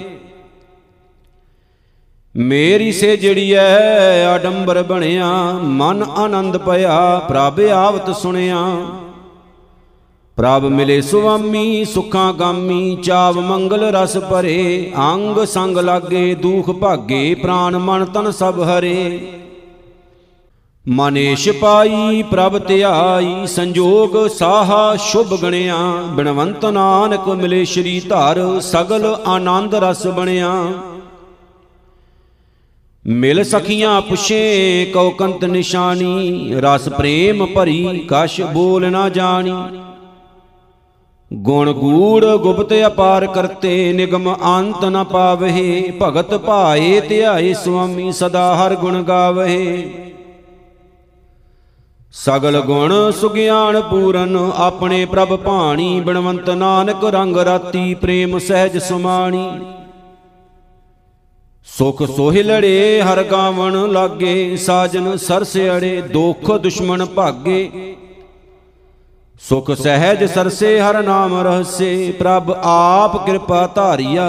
ਮੇਰੀ 2.36 2.91
ਸੇ 2.91 3.17
ਜੜੀਐ 3.17 4.25
ਆਡੰਬਰ 4.25 4.84
ਬਣਿਆ, 4.84 5.29
ਮਨ 5.63 6.03
ਆਨੰਦ 6.03 6.58
ਪਿਆ, 6.58 7.20
ਪ੍ਰਭ 7.20 7.60
ਆਵਤ 7.60 8.15
ਸੁਣਿਆ। 8.15 8.65
ਪ੍ਰਭ 10.38 10.65
ਮਿਲੇ 10.65 11.01
ਸੁਆਮੀ, 11.01 11.86
ਸੁਖਾਂ 11.86 12.34
ਗਾਮੀ, 12.34 12.96
ਚਾਵ 12.96 13.39
ਮੰਗਲ 13.39 13.84
ਰਸ 13.84 14.17
ਭਰੇ, 14.17 14.91
ਅੰਗ 15.13 15.43
ਸੰਗ 15.46 15.77
ਲਾਗੇ, 15.77 16.36
ਦੁਖ 16.36 16.70
ਭਾਗੇ, 16.72 17.36
ਪ੍ਰਾਨ 17.36 17.77
ਮਨ 17.77 18.05
ਤਨ 18.05 18.32
ਸਭ 18.32 18.62
ਹਰੇ। 18.63 19.29
ਮਨੇਸ਼ 20.89 21.49
ਪਾਈ 21.49 22.23
ਪ੍ਰਭ 22.23 22.57
ਧਿਆਈ, 22.67 23.45
ਸੰਜੋਗ 23.47 24.27
ਸਾਹਾ 24.27 24.95
ਸ਼ੁਭ 24.95 25.35
ਗਣਿਆ। 25.41 25.77
ਬਿਨਵੰਤ 26.09 26.65
ਨਾਨਕ 26.65 27.29
ਮਿਲੇ 27.29 27.65
ਸ਼੍ਰੀ 27.65 27.99
ਧਰ, 27.99 28.59
ਸਗਲ 28.59 29.17
ਆਨੰਦ 29.25 29.75
ਰਸ 29.75 30.07
ਬਣਿਆ। 30.07 30.51
ਮਿਲ 33.07 33.43
ਸਖੀਆਂ 33.43 34.01
ਪੁਛੇ, 34.01 34.85
ਕਉ 34.93 35.11
ਕੰਤ 35.11 35.45
ਨਿਸ਼ਾਨੀ, 35.45 36.53
ਰਸ 36.55 36.89
ਪ੍ਰੇਮ 36.89 37.45
ਭਰੀ 37.45 38.07
ਕਛ 38.09 38.41
ਬੋਲ 38.41 38.91
ਨਾ 38.91 39.09
ਜਾਣੀ। 39.09 39.53
ਗੁਣ 41.33 41.73
ਗੂੜ 41.73 42.25
ਗੁਪਤ 42.25 42.73
ਅਪਾਰ 42.87 43.25
ਕਰਤੇ, 43.25 43.93
ਨਿਗਮ 43.93 44.33
ਅੰਤ 44.33 44.85
ਨ 44.85 45.03
ਪਾਵਹਿ, 45.03 45.91
ਭਗਤ 46.01 46.37
ਭਾਏ 46.37 46.99
ਧਿਆਏ 46.99 47.53
ਸੁਆਮੀ 47.53 48.11
ਸਦਾ 48.11 48.55
ਹਰ 48.55 48.75
ਗੁਣ 48.75 49.03
ਗਾਵਹਿ। 49.03 49.83
ਸਗਲ 52.13 52.60
ਗੁਣ 52.62 53.12
ਸੁਗਿਆਨ 53.12 53.82
ਪੂਰਨ, 53.82 54.51
ਆਪਣੇ 54.55 55.05
ਪ੍ਰਭ 55.05 55.36
ਭਾਣੀ 55.36 56.01
ਬਿਨਵੰਤ 56.01 56.50
ਨਾਨਕ 56.50 57.03
ਰੰਗ 57.03 57.38
ਰਾਤੀ 57.38 57.93
ਪ੍ਰੇਮ 57.93 58.38
ਸਹਿਜ 58.39 58.77
ਸੁਮਾਣੀ। 58.77 59.50
ਸੁਖ 61.77 62.03
ਸੋਹਿਲੜੇ 62.03 63.01
ਹਰ 63.01 63.24
ਗਾਵਣ 63.24 63.77
ਲਾਗੇ, 63.91 64.58
ਸਾਜਨ 64.58 65.17
ਸਰਸਿਆੜੇ 65.17 66.01
ਦੁਖ 66.01 66.51
ਦੁਸ਼ਮਣ 66.51 67.05
ਭਾਗੇ। 67.05 67.96
ਸੁਖ 69.50 69.72
ਸਹਿਜ 69.72 70.24
ਸਰਸੇ 70.24 70.79
ਹਰ 70.79 71.03
ਨਾਮ 71.03 71.36
ਰਹਸੇ, 71.41 72.13
ਪ੍ਰਭ 72.20 72.51
ਆਪ 72.63 73.25
ਕਿਰਪਾ 73.25 73.67
ਧਾਰੀਆ। 73.75 74.27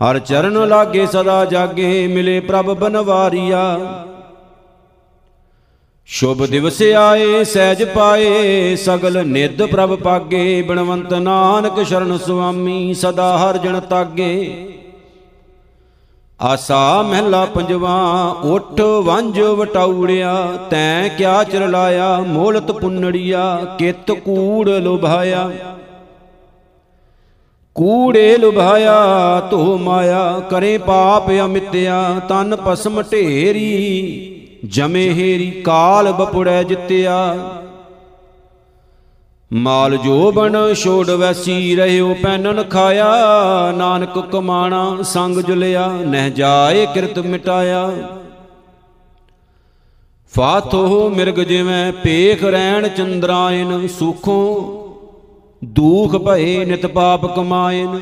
ਹਰ 0.00 0.18
ਚਰਨ 0.18 0.68
ਲਾਗੇ 0.68 1.06
ਸਦਾ 1.06 1.44
ਜਾਗੇ, 1.44 2.06
ਮਿਲੇ 2.06 2.40
ਪ੍ਰਭ 2.40 2.70
ਬਨਵਾਰੀਆ। 2.70 3.78
ਸ਼ੁਭ 6.10 6.46
ਦਿਵਸ 6.46 6.82
ਆਏ, 6.82 7.44
ਸਹਿਜ 7.44 7.84
ਪਾਏ, 7.84 8.76
ਸਗਲ 8.76 9.26
ਨਿੱਧ 9.26 9.62
ਪ੍ਰਭ 9.62 9.94
ਪਾਗੇ, 9.94 10.62
ਬਿਨਵੰਤ 10.62 11.12
ਨਾਨਕ 11.14 11.82
ਸ਼ਰਨ 11.82 12.18
ਸੁਆਮੀ, 12.18 12.94
ਸਦਾ 12.94 13.38
ਹਰ 13.38 13.58
ਜਨ 13.58 13.80
ਤਾਗੇ। 13.80 14.68
ਆਸਾ 16.42 17.02
ਮਹਿਲਾ 17.02 17.44
ਪੰਜਵਾ, 17.44 17.96
ਉਠ 18.44 18.80
ਵੰਜ 18.80 19.40
ਵਟਾਉੜਿਆ, 19.40 20.58
ਤੈਂ 20.70 21.08
ਕਿਆ 21.08 21.44
ਚਰਲਾਇਆ 21.44 22.18
ਮੋਲਤ 22.20 22.70
ਪੁੰਨੜੀਆ, 22.70 23.76
ਕਿਤ 23.78 24.10
ਕੂੜ 24.10 24.68
ਲੁਭਾਇਆ। 24.68 25.50
ਕੂੜੇ 27.74 28.36
ਲੁਭਾਇਆ 28.36 29.48
ਧੋ 29.50 29.78
ਮਾਇਆ, 29.78 30.42
ਕਰੇ 30.50 30.78
ਪਾਪ 30.78 31.30
ਅਮਿਤਿਆ, 31.30 32.20
ਤਨ 32.28 32.56
ਪਸਮ 32.56 33.02
ਢੇਰੀ। 33.02 34.34
ਜਮੇ 34.64 35.08
ਹੇਰੀ 35.08 35.50
ਕਾਲ 35.50 36.12
ਬਪੁੜੈ 36.12 36.62
ਜਿੱਤਿਆ। 36.62 37.34
ਮਾਲ 39.52 39.96
ਜੋਬਨ 39.96 40.74
ਛੋੜ 40.74 41.10
ਵੈਸੀ 41.10 41.76
ਰਹਿਓ 41.76 42.14
ਪੈਨਨ 42.14 42.62
ਖਾਇਆ, 42.62 43.06
ਨਾਨਕ 43.76 44.18
ਕਮਾਣਾ 44.18 44.96
ਸੰਗ 45.02 45.38
ਜੁਲਿਆ, 45.38 45.88
ਨਹਿ 45.88 46.30
ਜਾਏ 46.30 46.86
ਕਿਰਤ 46.86 47.18
ਮਿਟਾਇਆ। 47.18 47.92
ਫਾਥੋ 50.36 51.08
ਮਿਰਗ 51.08 51.40
ਜਿਵੇਂ 51.40 51.92
ਪੇਖ 51.92 52.44
ਰਹਿਣ 52.44 52.88
ਚੰਦਰਾਇਨ, 52.88 53.88
ਸੁਖੋਂ 53.88 54.78
ਦੂਖ 55.64 56.16
ਭਏ 56.16 56.64
ਨਿਤ 56.64 56.86
ਪਾਪ 56.86 57.36
ਕਮਾਇਨ। 57.36 58.00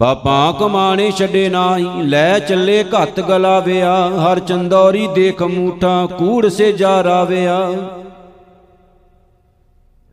ਪਾਪਾਂ 0.00 0.52
ਕਮਾਣੇ 0.52 1.10
ਛੱਡੇ 1.10 1.48
ਨਾਹੀ, 1.48 1.86
ਲੈ 2.02 2.38
ਚੱਲੇ 2.38 2.84
ਘੱਤ 2.84 3.20
ਗਲਾਵਿਆ, 3.20 3.94
ਹਰ 4.08 4.38
ਚੰਦੌਰੀ 4.38 5.06
ਦੇਖ 5.06 5.42
ਮੂਠਾ, 5.42 6.06
ਕੂੜ 6.06 6.48
ਸੇ 6.48 6.72
ਜਾ 6.72 7.04
ਰਾਵਿਆ। 7.04 7.72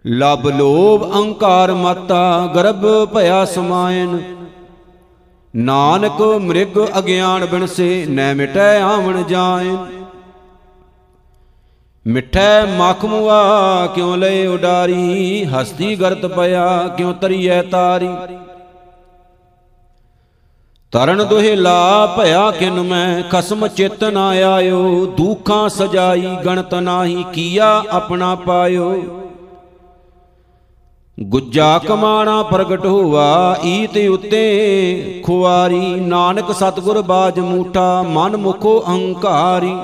ਲਬ 0.07 0.47
ਲੋਭ 0.49 1.03
ਅਹੰਕਾਰ 1.11 1.73
ਮਾਤਾ, 1.73 2.51
ਗਰਭ 2.55 2.85
ਭਇਆ 3.05 3.45
ਸਮਾਇਨ। 3.45 4.17
ਨਾਨਕ 5.55 6.21
ਮ੍ਰਿਗ 6.21 6.79
ਅਗਿਆਨ 6.99 7.45
ਬਿਨਸੇ, 7.45 8.05
ਨੈ 8.09 8.33
ਮਿਟੈ 8.33 8.81
ਆਵਣ 8.81 9.23
ਜਾਏ 9.23 9.75
ਮਿਠੈ 12.05 12.65
ਮਖ 12.65 13.05
ਮੁਆ 13.05 13.87
ਕਿਉ 13.87 14.15
ਲਏ 14.15 14.47
ਉਡਾਰੀ, 14.47 15.43
ਹਸਤੀ 15.43 15.95
ਗਰਤ 15.95 16.25
ਪਿਆ, 16.25 16.87
ਕਿਉ 16.97 17.13
ਤਰੀਐ 17.13 17.61
ਤਾਰੀ। 17.61 18.09
ਤਰਨ 20.93 21.23
ਦੁਹਿਲਾ 21.23 22.05
ਭਇਆ 22.17 22.51
ਕਿਨ 22.51 22.81
ਮੈਂ, 22.81 23.23
ਖਸਮ 23.23 23.67
ਚਿਤ 23.67 24.03
ਨਾ 24.03 24.27
ਆਇਓ, 24.29 25.05
ਦੁਖਾਂ 25.05 25.69
ਸਜਾਈ 25.69 26.35
ਗਣਤ 26.45 26.73
ਨਾਹੀ 26.73 27.23
ਕੀਆ 27.33 27.83
ਆਪਣਾ 27.89 28.35
ਪਾਇਓ। 28.35 28.93
ਗੁੱਜਾ 31.19 31.77
ਕਮਾਣਾ 31.77 32.43
ਪ੍ਰਗਟ 32.43 32.85
ਹੋਵਾ 32.85 33.57
ਈਤ 33.65 33.97
ਉਤੇ, 34.09 35.21
ਖੁਆਰੀ 35.25 35.95
ਨਾਨਕ 35.95 36.51
ਸਤਗੁਰ 36.51 37.01
ਬਾਜ 37.01 37.39
ਮੂਠਾ, 37.39 38.01
ਮਨ 38.01 38.37
ਮੁਖੋ 38.37 38.83
ਅਹੰਕਾਰੀ 38.87 39.75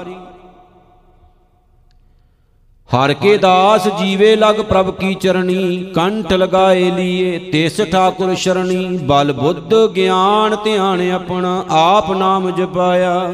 ਹਰ 2.96 3.14
ਕੇ 3.14 3.38
ਦਾਸ 3.38 3.88
ਜੀਵੇ 4.00 4.36
ਲਗ 4.36 4.62
ਪ੍ਰਭ 4.62 4.90
ਕੀ 4.92 5.14
ਚਰਣੀ, 5.14 5.92
ਕੰਠ 5.96 6.34
ਲਗਾਏ 6.34 6.90
ਲੀਏ, 6.92 7.38
ਤਿਸ 7.52 7.82
ਠਾਕੁਰ 7.82 8.34
ਸ਼ਰਣੀ, 8.36 8.98
ਬਲ 8.98 9.34
ਬੁੱਧ 9.34 9.76
ਗਿਆਨ 9.96 10.56
ਧਿਆਨ 10.64 11.12
ਆਪਣਾ, 11.12 11.64
ਆਪ 11.70 12.12
ਨਾਮ 12.12 12.50
ਜਪਾਇਆ। 12.52 13.32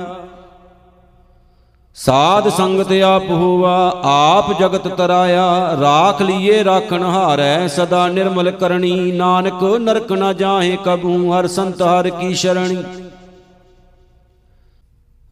ਸਾਧ 1.97 2.49
ਸੰਗਤ 2.49 2.91
ਆਪ 2.91 3.29
ਹੋਵਾ, 3.29 4.01
ਆਪ 4.05 4.59
ਜਗਤ 4.59 4.87
ਤਰਾਇਆ, 4.87 5.77
ਰਾਖ 5.81 6.21
ਲੀਏ, 6.21 6.63
ਰਾਖਣ 6.63 7.03
ਹਾਰੈ, 7.03 7.67
ਸਦਾ 7.67 8.07
ਨਿਰਮਲ 8.07 8.51
ਕਰਨੀ 8.51 9.11
ਨਾਨਕ 9.11 9.63
ਨਰਕ 9.81 10.11
ਨਾ 10.11 10.33
ਜਾਹੇ 10.33 10.77
ਕਬੂ, 10.85 11.33
ਹਰ 11.33 11.47
ਸੰਤ 11.47 11.81
ਹਰ 11.81 12.09
ਕੀ 12.09 12.33
ਸ਼ਰਣੀ। 12.33 12.83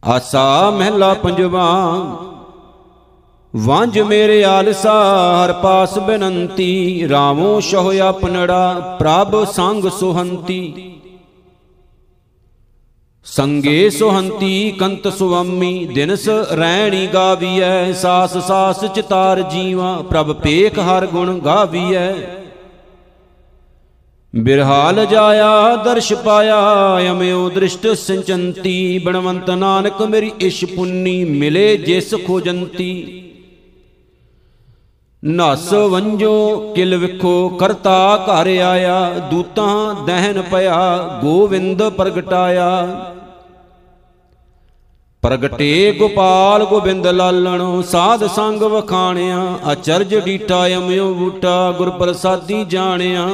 ਆਸਾ 0.02 0.70
ਮਹਿਲਾ 0.70 1.14
ਪੰਜਵਾ 1.14 1.66
ਵੰਜ 3.56 3.98
ਮੇਰੇ 3.98 4.44
ਆਲਸਾ 4.44 4.92
ਹਰ 5.34 5.52
ਪਾਸ 5.52 5.98
ਬੇਨੰਤੀ, 5.98 7.08
ਰਾਵੋ 7.08 7.60
ਸ਼ਹੁ 7.60 7.92
ਆਪਨੜਾ 7.98 8.96
ਪ੍ਰਭ 9.00 9.44
ਸੰਗ 9.44 9.84
ਸੁਹੰਤੀ। 9.90 10.94
ਸੰਗੇ 13.24 13.90
ਸੁਹੰਤੀ 13.90 14.70
ਕੰਤ 14.70 15.08
ਸੁਆਮੀ 15.08 15.88
ਦਿਨਸ 15.94 16.28
ਰਹਿਣੀ 16.28 17.06
ਗਾਵੀਐ, 17.06 17.92
ਸਾਸ 17.92 18.36
ਸਾਸ 18.38 18.84
ਚਿਤਾਰ 18.84 19.42
ਜੀਵਾ, 19.42 19.96
ਪ੍ਰਭ 20.10 20.32
ਪੇਖ 20.36 20.78
ਹਰ 20.78 21.06
ਗੁਣ 21.06 21.38
ਗਾਵੀਐ। 21.38 22.12
ਬਿਰਹਾਲ 24.36 25.06
ਜਾਇਆ, 25.06 25.76
ਦਰਸ਼ 25.76 26.12
ਪਾਇਆ 26.14 26.60
ਅਮਿਓ 27.10 27.48
ਦ੍ਰਿਸ਼ਟ 27.50 27.86
ਸਿੰਚੰਤੀ 27.86 28.98
ਬਣਵੰਤ 28.98 29.50
ਨਾਨਕ 29.50 30.02
ਮੇਰੀ 30.02 30.32
ਇਸ਼ 30.40 30.64
ਪੁੰਨੀ, 30.64 31.24
ਮਿਲੇ 31.24 31.76
ਜਿਸ 31.76 32.14
ਖੋਜੰਤੀ। 32.26 33.20
ਨਸ 35.26 35.72
ਵੰਜੋ 35.72 36.72
ਕਿਲ 36.76 36.96
ਵਿਖੋ 36.96 37.48
ਕਰਤਾ 37.48 38.26
ਘਰ 38.26 38.46
ਆਇਆ, 38.46 39.10
ਦੂਤਾਂ 39.30 39.94
ਦਹਿਨ 39.94 40.42
ਪਿਆ, 40.42 40.98
ਗੋਵਿੰਦ 41.22 41.82
ਪ੍ਰਗਟਾਇਆ। 41.82 42.86
ਪ੍ਰਗਟੇ 45.22 45.92
ਗੋਪਾਲ 45.92 46.64
ਗੋਬਿੰਦ 46.64 47.06
ਲਾਲਣ, 47.06 47.82
ਸਾਧ 47.82 48.26
ਸੰਗ 48.26 48.62
ਵਖਾਣਿਆ, 48.62 49.58
ਅਚਰਜ 49.72 50.14
ਡੀਟਾ 50.24 50.66
ਅਮਿਓ 50.68 51.14
ਬੂਟਾ 51.14 51.72
ਗੁਰ 51.72 51.90
ਪ੍ਰਸਾਦੀ 51.90 52.64
ਜਾਣਿਆ। 52.64 53.28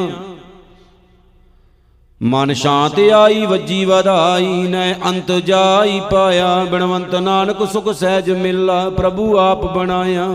ਮਨ 2.23 2.53
ਸ਼ਾਂਤ 2.53 3.01
ਆਈ, 3.15 3.47
ਵੱਜੀ 3.47 3.85
ਵਧਾਈ, 3.85 4.47
ਨੈ 4.47 4.95
ਅੰਤ 5.07 5.33
ਜਾਈ 5.33 6.01
ਪਾਇਆ, 6.11 6.65
ਬਿਨਵੰਤ 6.65 7.15
ਨਾਨਕ 7.15 7.69
ਸੁਖ 7.73 7.93
ਸਹਿਜ 7.93 8.31
ਮਿਲਾ, 8.31 8.91
ਪ੍ਰਭੂ 8.91 9.37
ਆਪ 9.37 9.67
ਬਣਾਇਆ। 9.75 10.29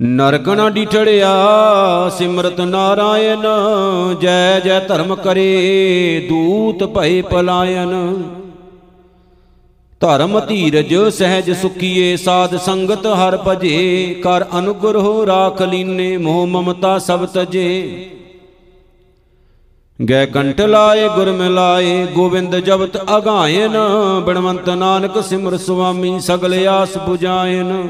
ਨਰਕ 0.00 0.48
ਨਾ 0.48 0.68
ਡਿਠੜਿਆ, 0.70 1.28
ਸਿਮਰਤ 2.18 2.60
ਨਾਰਾਇਣ, 2.60 3.42
ਜੈ 4.20 4.60
ਜੈ 4.60 4.78
ਧਰਮ 4.80 5.14
ਕਰੇ, 5.14 6.26
ਦੂਤ 6.28 6.82
ਭਏ 6.84 7.20
ਪਲਾਇਨ। 7.22 8.22
ਧਰਮ 10.00 10.40
ਧੀਰਜ 10.40 10.94
ਸਹਿਜ 11.08 11.50
ਸੁਖੀਏ 11.52 12.16
ਸਾਧ 12.16 12.56
ਸੰਗਤ 12.56 13.06
ਹਰ 13.06 13.36
ਭਜੇ, 13.36 14.14
ਕਰ 14.14 14.44
ਅਨੁਗ੍ਰਹ 14.58 15.26
ਰਾਖ 15.26 15.62
ਲੀਨੇ, 15.62 16.16
ਮੋਹ 16.16 16.46
ਮਮਤਾ 16.46 16.98
ਸਭ 16.98 17.26
ਤਜੇ। 17.26 18.10
ਗੈ 20.08 20.24
ਕੰਠ 20.26 20.60
ਲਾਏ, 20.60 21.08
ਗੁਰ 21.08 21.30
ਮਿਲਾਏ, 21.30 22.06
ਗੋਬਿੰਦ 22.06 22.56
ਜਬਤ 22.56 22.96
ਅਗਾਇਨ 23.16 23.78
ਬਣਵੰਤ 24.26 24.68
ਨਾਨਕ 24.68 25.22
ਸਿਮਰ 25.24 25.56
ਸੁਆਮੀ 25.56 26.18
ਸਗਲ 26.20 26.66
ਆਸ 26.68 26.96
부ਜਾਇਨ 26.98 27.88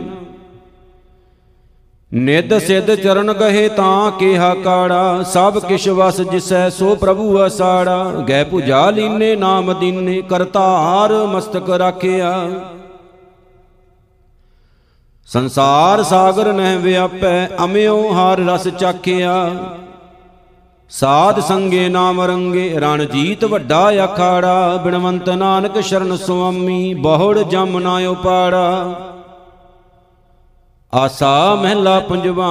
ਨਿਦ 2.15 2.59
ਸਿਧ 2.59 2.95
ਚਰਨ 2.95 3.33
ਗਏ 3.33 3.69
ਤਾਂ 3.69 4.11
ਕਿਹਾ 4.11 4.55
ਕਾੜਾ, 4.55 5.23
ਸਭ 5.23 5.59
ਕਿਛ 5.59 5.89
ਵਸ 5.89 6.21
ਜਿਸੈ 6.21 6.69
ਸੋ 6.69 6.95
ਪ੍ਰਭੂ 6.95 7.47
ਅਸਾੜਾ। 7.47 8.05
ਗੈ 8.29 8.45
ਪੁਜਾ 8.45 8.91
ਲੀਨੇ 8.91 9.37
ਨਾਮ 9.37 9.79
ਦੀਨੇ, 9.81 10.23
ਕਰਤਾਰ 10.23 11.13
ਮਸਤਕ 11.13 11.71
ਰਾਖਿਆ। 11.71 12.51
ਸੰਸਾਰ 15.27 16.03
ਸਾਗਰ 16.03 16.53
ਨਹਿ 16.53 16.77
ਵਿਆਪੈ, 16.77 17.49
ਅਮਿਓ 17.65 18.13
ਹਰ 18.13 18.39
ਰਸ 18.39 18.69
ਚਾਖਿਆ। 18.69 19.51
ਸਾਧ 20.91 21.41
ਸੰਗੇ 21.41 21.89
ਨਾਮ 21.89 22.21
ਰੰਗੇ 22.21 22.75
ਰਣ 22.79 23.05
ਜੀਤ 23.05 23.45
ਵੱਡਾ 23.45 24.05
ਅਖਾੜਾ। 24.05 24.77
ਬਿਨਵੰਤ 24.85 25.29
ਨਾਨਕ 25.29 25.81
ਸ਼ਰਨ 25.81 26.17
ਸੁਆਮੀ, 26.17 26.95
ਬਹੁੜ 26.95 27.39
ਜਮ 27.39 27.79
ਨਾ 27.79 27.97
ਉਪਾੜਾ। 28.09 29.01
ਆਸਾ 30.95 31.55
ਮਹਿਲਾ 31.55 32.01
ਪੰਜਵਾ। 32.01 32.49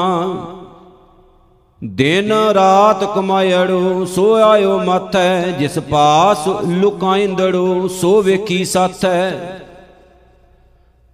ਦਿਨ 1.84 2.32
ਰਾਤ 2.32 3.04
ਕਮਾਇੜੋ 3.04 4.06
ਸੋ 4.06 4.34
ਆਇਓ 4.36 4.80
ਮਥੈ, 4.80 5.48
ਜਿਸ 5.48 5.80
ਪਾਸ 5.80 6.48
ਲੁਕਾਇੰਦੜੋ, 6.68 7.88
ਸੋ 7.88 8.22
ਵੇਖੀ 8.22 8.66
ਸਾਥੈ। 8.66 9.32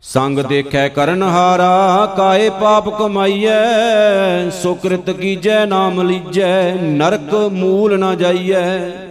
ਸੰਗ 0.03 0.39
ਦੇਖੈ 0.39 0.87
ਕਰਨ 0.87 1.23
ਹਾਰਾ 1.23 2.05
ਕਾਏ 2.17 2.49
ਪਾਪ 2.49 2.89
ਕਮਾਈਐ 2.89 4.49
ਸੋ 4.49 4.73
ਕਿਰਤ 4.73 5.09
ਕੀਜੈ, 5.09 5.65
ਨਾਮ 5.65 6.01
ਲੀਜੈ, 6.01 6.73
ਨਰਕ 6.73 7.33
ਮੂਲ 7.33 7.99
ਨਾ 7.99 8.15
ਜਾਈਐ। 8.15 9.08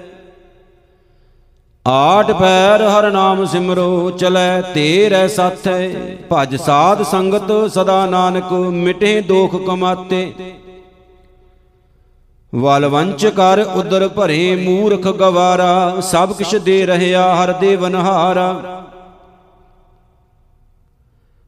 ਆਠ 1.88 2.31
ਪੈਰ 2.33 2.83
ਹਰ 2.83 3.11
ਨਾਮ 3.11 3.44
ਸਿਮਰੋ 3.44 4.11
ਚਲੈ 4.11 4.61
ਤੇਰੈ 4.74 5.27
ਸਾਥੈ। 5.29 5.90
ਭਜ 6.33 6.57
ਸਾਧ 6.57 7.03
ਸੰਗਤ 7.03 7.53
ਸਦਾ 7.70 8.07
ਨਾਨਕ, 8.07 8.53
ਮਿਟੇ 8.53 9.20
ਦੋਖ 9.20 9.57
ਕਮਾਤੇ। 9.66 10.33
ਵਲ 12.55 12.87
ਵੰਚ 12.87 13.27
ਕਰ 13.27 13.64
ਉਦਰ 13.74 14.09
ਭਰੇ 14.09 14.57
ਮੂਰਖ 14.57 15.07
ਗਵਾਰਾ, 15.16 16.01
ਸਭ 16.01 16.33
ਕਿਛ 16.33 16.55
ਦੇ 16.57 16.85
ਰਹਿਆ 16.87 17.22
ਹਰ 17.35 17.53
ਦੇ 17.53 17.74
ਵਨਹਾਰਾ। 17.77 18.83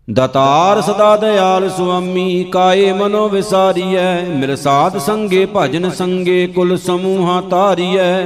ਦਤਾਰ 0.09 0.81
ਸਦਾ 0.81 1.17
ਦਇਆਲ 1.17 1.69
ਸੁਆਮੀ, 1.71 2.45
ਕਾਏ 2.45 2.93
ਮਨੋ 2.93 3.29
ਵਿਸਾਰੀਐ। 3.29 4.23
ਮਿਲ 4.29 4.57
ਸਾਧ 4.57 4.99
ਸੰਗੇ, 4.99 5.47
ਭਜਨ 5.57 5.91
ਸੰਗੇ, 5.91 6.47
ਕੁਲ 6.47 6.77
ਸਮੂਹਾ 6.79 7.41
ਤਾਰੀਐ 7.41 8.25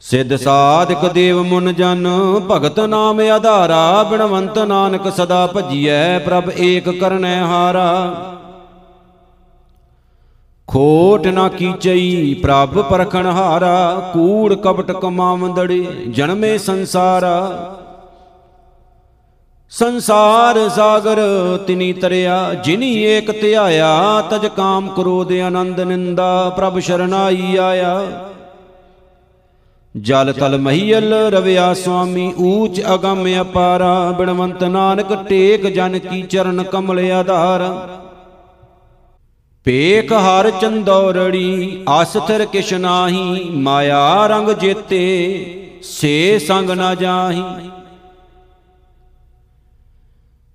ਸਿੱਧ 0.00 0.36
ਸਾਧਕ 0.36 1.12
ਦੇਵ 1.12 1.42
ਮੁਨ 1.42 1.74
ਜਨ, 1.74 2.08
ਭਗਤ 2.50 2.80
ਨਾਮ 2.80 3.20
ਆਧਾਰਾ, 3.20 4.02
ਬਿਨਵੰਤ 4.02 4.58
ਨਾਨਕ 4.58 5.12
ਸਦਾ 5.16 5.46
ਭਜੀਐ, 5.46 6.18
ਪ੍ਰਭ 6.18 6.50
ਏਕ 6.58 6.88
ਕਰਨੈ 6.90 7.40
ਹਾਰਾ। 7.40 8.14
ਖੋਟ 10.68 11.26
ਨਾ 11.26 11.48
ਕੀਚਈ, 11.48 12.34
ਪ੍ਰਭ 12.34 12.82
ਪਰਖਣ 12.82 13.26
ਹਾਰਾ, 13.26 14.10
ਕੂੜ 14.12 14.54
ਕਪਟ 14.54 14.92
ਕਮਾਵੰਦੜੇ 14.92 15.86
ਜਨਮੇ 16.08 16.58
ਸੰਸਾਰਾ। 16.58 17.74
ਸੰਸਾਰ 19.70 20.68
ਸਾਗਰ 20.68 21.20
ਤਿਨੀ 21.66 21.92
ਤਰਿਆ, 21.92 22.54
ਜਿਨੀ 22.54 23.02
ਏਕ 23.02 23.40
ਧਿਆਇਆ, 23.40 24.22
ਤਜ 24.30 24.46
ਕਾਮ 24.46 24.88
ਕ੍ਰੋਧ 24.88 25.32
ਆਨੰਦ 25.32 25.80
ਨਿੰਦਾ, 25.80 26.52
ਪ੍ਰਭ 26.56 26.78
ਸ਼ਰਨਾਈ 26.78 27.56
ਆਇਆ। 27.56 28.00
ਜਲ 29.96 30.32
ਤਲ 30.32 30.58
ਮਹੀਲ 30.58 31.12
ਰਵਿਆ 31.12 31.74
ਸੁਆਮੀ, 31.74 32.32
ਊਚ 32.38 32.82
ਅਗੰਮ 32.94 33.28
ਅਪਾਰਾ, 33.40 34.12
ਬਿਨਵੰਤ 34.12 34.64
ਨਾਨਕ 34.64 35.28
ਟੇਕ 35.28 35.66
ਜਨ 35.66 35.98
ਕੀ 35.98 36.22
ਚਰਨ 36.22 36.62
ਕਮਲ 36.62 37.10
ਆਧਾਰ। 37.10 37.62
ਪੇਖ 39.64 40.12
ਹਰ 40.12 40.50
ਚੰਦੌਰੜੀ, 40.50 41.84
ਆਸਥਰ 41.88 42.44
ਕਿਛ 42.44 42.74
ਨਾਹੀ, 42.74 43.50
ਮਾਇਆ 43.50 44.26
ਰੰਗ 44.26 44.48
ਜੇਤੇ, 44.50 45.80
ਸੇ 45.82 46.38
ਸੰਗ 46.38 46.70
ਨਾ 46.70 46.94
ਜਾਹੀ। 46.94 47.42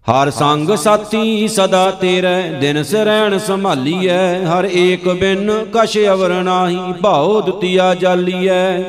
ਹਰ 0.07 0.29
ਸੰਗ 0.29 0.75
ਸਾਥੀ 0.75 1.47
ਸਦਾ 1.47 1.91
ਤੇਰੇ, 1.91 2.41
ਦਿਨ 2.61 2.83
ਸਰੈਣ 2.83 3.37
ਸੰਭਾਲੀਐ, 3.37 4.45
ਹਰ 4.45 4.65
ਏਕ 4.65 5.09
ਬਿਨ 5.09 5.65
ਕਛ 5.73 5.97
ਅਵਰ 5.97 6.33
ਨਾਹੀ, 6.43 6.93
ਭਾਉ 7.01 7.41
ਦੁਤੀਆ 7.41 7.95
ਜਾਲੀਐ। 7.95 8.83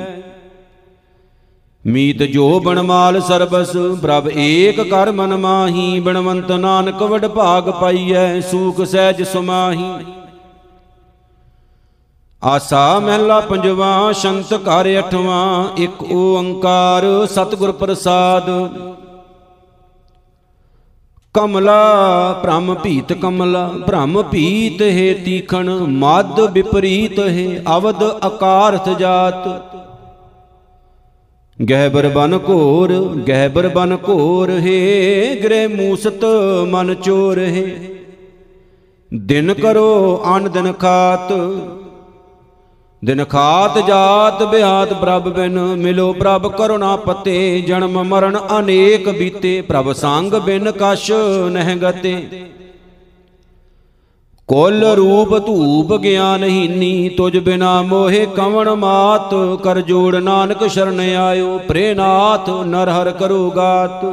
ਮੀਤ 1.85 2.23
ਜੋ 2.23 2.61
ਬਨਮਾਲ 2.61 3.21
ਸਰਬਸ, 3.21 3.73
ਪ੍ਰਭ 4.03 4.29
ਏਕ 4.37 4.81
ਕਰ 4.81 5.11
ਮਨ 5.13 5.37
ਮਾਹੀ 5.37 6.01
ਬਨਵੰਤ 6.01 6.53
ਨਾਨਕ 6.53 7.03
ਵਡ 7.03 7.27
ਭਾਗ 7.27 7.71
ਪਾਈਐ, 7.71 8.41
ਸੂਖ 8.41 8.83
ਸਹਿਜ 8.83 9.23
ਸੁਮਾਹੀ। 9.23 9.85
ਆਸਾ 12.43 12.99
ਮਹਿਲਾ 13.01 13.39
ਪੰਜਵਾ, 13.41 14.13
ਸ਼ੰਤ 14.13 14.55
ਘਰ 14.55 14.89
ਅਠਵਾਂ, 14.99 15.69
ਇੱਕ 15.79 16.03
ਓੰਕਾਰ 16.13 17.05
ਸਤਿਗੁਰ 17.27 17.73
ਪ੍ਰਸਾਦ। 17.73 18.51
ਕਮਲਾ, 21.35 22.33
ਭ੍ਰਮ 22.43 22.75
ਭੀਤ 22.75 23.13
ਕਮਲਾ, 23.13 23.67
ਭ੍ਰਮ 23.87 24.23
ਭੀਤ 24.23 24.83
ਹੈ 24.83 25.13
ਤੀਖਣ 25.25 25.71
ਮਦ 26.01 26.41
ਵਿਪਰੀਤ 26.53 27.19
ਹੈ 27.21 27.63
ਅਵਦ 27.77 28.03
ਆਕਾਰਥ 28.03 28.89
ਜਾਤ। 28.99 29.49
ਗਹਿਬਰ 31.59 32.09
ਬਨ 32.09 32.39
ਘੋਰ, 32.49 32.93
ਗਹਿਬਰ 33.29 33.69
ਬਨ 33.69 33.97
ਘੋਰ 34.09 34.51
ਹੈ, 34.51 35.35
ਗ੍ਰਹਿ 35.43 35.67
ਮੂਸਤ 35.67 36.25
ਮਨ 36.69 36.95
ਚੋਰ 36.95 37.39
ਹੈ। 37.39 37.65
ਦਿਨ 39.13 39.55
ਕਰੋ 39.55 40.23
ਅਨ 40.37 40.51
ਦਿਨ 40.51 40.73
ਖਾਤ 40.73 41.33
ਦਿਨ 43.03 43.25
ਖਾਤ 43.25 43.79
ਜਾਤ 43.87 44.43
ਬਿਆਤ 44.43 44.93
ਪ੍ਰਭ 44.93 45.29
ਬਿਨ, 45.29 45.59
ਮਿਲੋ 45.77 46.13
ਪ੍ਰਭ 46.13 46.47
ਕਰੁਣਾ 46.51 46.95
ਪਤੇ, 46.97 47.61
ਜਨਮ 47.61 48.03
ਮਰਨ 48.03 48.39
ਅਨੇਕ 48.59 49.09
ਬੀਤੇ, 49.09 49.61
ਪ੍ਰਭ 49.61 49.93
ਸੰਗ 49.93 50.35
ਬਿਨ 50.35 50.71
ਕਛ 50.71 51.11
ਨਹਿ 51.51 51.75
ਗਤੇ। 51.77 52.15
ਕੁਲ 54.49 54.85
ਰੂਪ 54.85 55.39
ਧੂਪ 55.47 55.97
ਗਿਆਨਹੀਨੀ 55.97 57.09
ਤੁਜ 57.09 57.39
ਬਿਨਾ 57.39 57.83
ਮੋਹਿ 57.83 58.27
ਕਵਣ 58.27 58.75
ਮਾਤ। 58.75 59.31
ਕਰ 59.63 59.81
ਜੋੜ 59.81 60.17
ਨਾਨਕ 60.17 60.67
ਸ਼ਰਨ 60.67 61.01
ਆਇਓ 61.01 61.59
ਪ੍ਰੇਨਾਥ 61.59 62.51
ਨਰ 62.67 62.89
ਹਰ 62.89 63.11
ਕਰੋ 63.11 63.51
ਗਾਤ। 63.51 64.05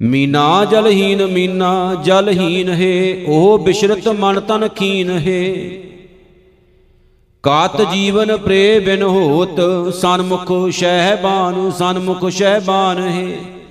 ਮੀਨਾ 0.00 0.64
ਜਲਹੀਨ 0.64 1.26
ਮੀਨਾ, 1.26 1.94
ਜਲਹੀਨ 2.04 2.68
ਹੈ, 2.68 3.24
ਉਹ 3.26 3.58
ਬਿਸ਼ਰਤ 3.58 4.08
ਮਨ 4.08 4.40
ਤਨ 4.40 4.68
ਖੀਨ 4.68 5.10
ਹੈ। 5.18 5.44
ਕਾਤ 7.42 7.82
ਜੀਵਨ 7.92 8.36
ਪ੍ਰੇ 8.36 8.78
ਬਿਨ 8.78 9.02
ਹੋਤ, 9.02 9.60
ਸਨਮੁਖ 9.94 10.52
ਸਹਿਬਾਨ 10.72 11.70
ਸਨਮੁਖ 11.70 12.28
ਸਹਿਬਾਨ 12.30 12.98
ਹੈ। 12.98 13.61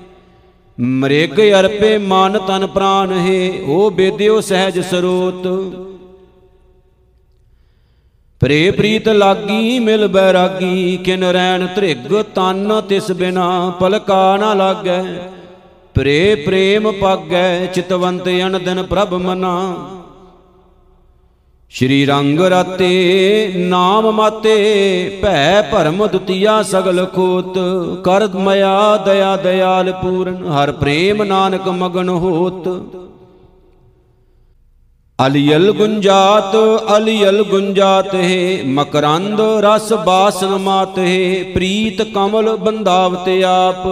ਮ੍ਰਿਗ 0.81 1.39
ਅਰਪੇ 1.59 1.97
ਮਨ 1.97 2.37
ਤਨ 2.39 2.67
ਪ੍ਰਾਨ 2.67 3.11
ਹੈ 3.11 3.51
ਉਹ 3.65 3.91
ਬੇਦਿਓ 3.91 4.39
ਸਹਿਜ 4.41 4.79
ਸਰੋਤ। 4.79 5.47
ਪ੍ਰੇ 8.39 8.71
ਪ੍ਰੀਤ 8.71 9.09
ਲਾਗੀ, 9.09 9.79
ਮਿਲ 9.79 10.07
ਬੈਰਾਗੀ, 10.07 10.97
ਕਿਨ 10.97 11.23
ਰੈਣ 11.23 11.67
ਧ੍ਰਿਗ 11.75 12.21
ਤਨ 12.35 12.81
ਤਿਸ 12.81 13.11
ਬਿਨਾ 13.11 13.73
ਪਲਕਾ 13.79 14.37
ਨਾ 14.37 14.53
ਲਾਗੈ। 14.53 15.03
ਪ੍ਰੇ 15.93 16.35
ਪ੍ਰੇਮ 16.35 16.91
ਪਾਗੈ, 16.91 17.65
ਚਿਤਵੰਤ 17.65 18.27
ਅਨ 18.27 18.63
ਦਿਨ 18.63 18.83
ਪ੍ਰਭ 18.83 19.13
ਮਨਾ। 19.13 19.75
ਸ਼੍ਰੀ 21.73 22.05
ਰੰਗ 22.05 22.39
ਰਾਤੇ 22.39 23.53
ਨਾਮ 23.57 24.09
ਮਾਤੇ, 24.11 25.19
ਭੈ 25.21 25.61
ਭਰਮ 25.61 26.07
ਦੁਤੀਆ 26.07 26.61
ਸਗਲ 26.63 27.05
ਖੋਤ 27.05 27.57
ਕਰ 28.03 28.27
ਮਇਆ 28.35 28.97
ਦਇਆ 29.05 29.35
ਦਇਆਲ 29.35 29.91
ਪੂਰਨ, 29.91 30.43
ਹਰ 30.47 30.71
ਪ੍ਰੇਮ 30.71 31.23
ਨਾਨਕ 31.23 31.67
ਮਗਨ 31.67 32.09
ਹੋਤ। 32.09 32.67
ਅਲੀਲ 35.19 35.71
ਗੁੰਜਾਤ 35.71 36.55
ਅਲੀਲ 36.97 37.43
ਗੁੰਜਾਤ 37.43 38.15
ਹੈ, 38.15 38.63
ਮਕਰੰਦ 38.65 39.41
ਰਸ 39.63 39.93
ਬਾਸਨ 39.93 40.57
ਮਾਤ 40.57 40.99
ਹੈ, 40.99 41.43
ਪ੍ਰੀਤ 41.53 42.01
ਕਮਲ 42.01 42.55
ਬੰਦਾਵਤ 42.57 43.29
ਆਪ। 43.45 43.87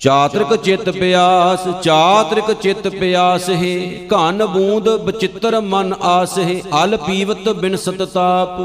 ਚਾਤ੍ਰਿਕ 0.00 0.54
ਚਿਤ 0.56 0.88
ਪਿਆਸ 0.90 1.66
ਚਾਤ੍ਰਿਕ 1.82 2.52
ਚਿਤ 2.52 2.88
ਪਿਆਸ 2.88 3.48
ਹੈ। 3.50 3.74
ਘਨ 4.08 4.44
ਬੂੰਦ 4.46 4.88
ਬਚਿੱਤਰ 4.96 5.60
ਮਨ 5.60 5.94
ਆਸ 6.02 6.38
ਹੈ। 6.38 6.60
ਅਲ 6.84 6.96
ਪੀਵਤ 6.96 7.48
ਬਿਨਸਤ 7.48 8.02
ਤਾਪ। 8.02 8.60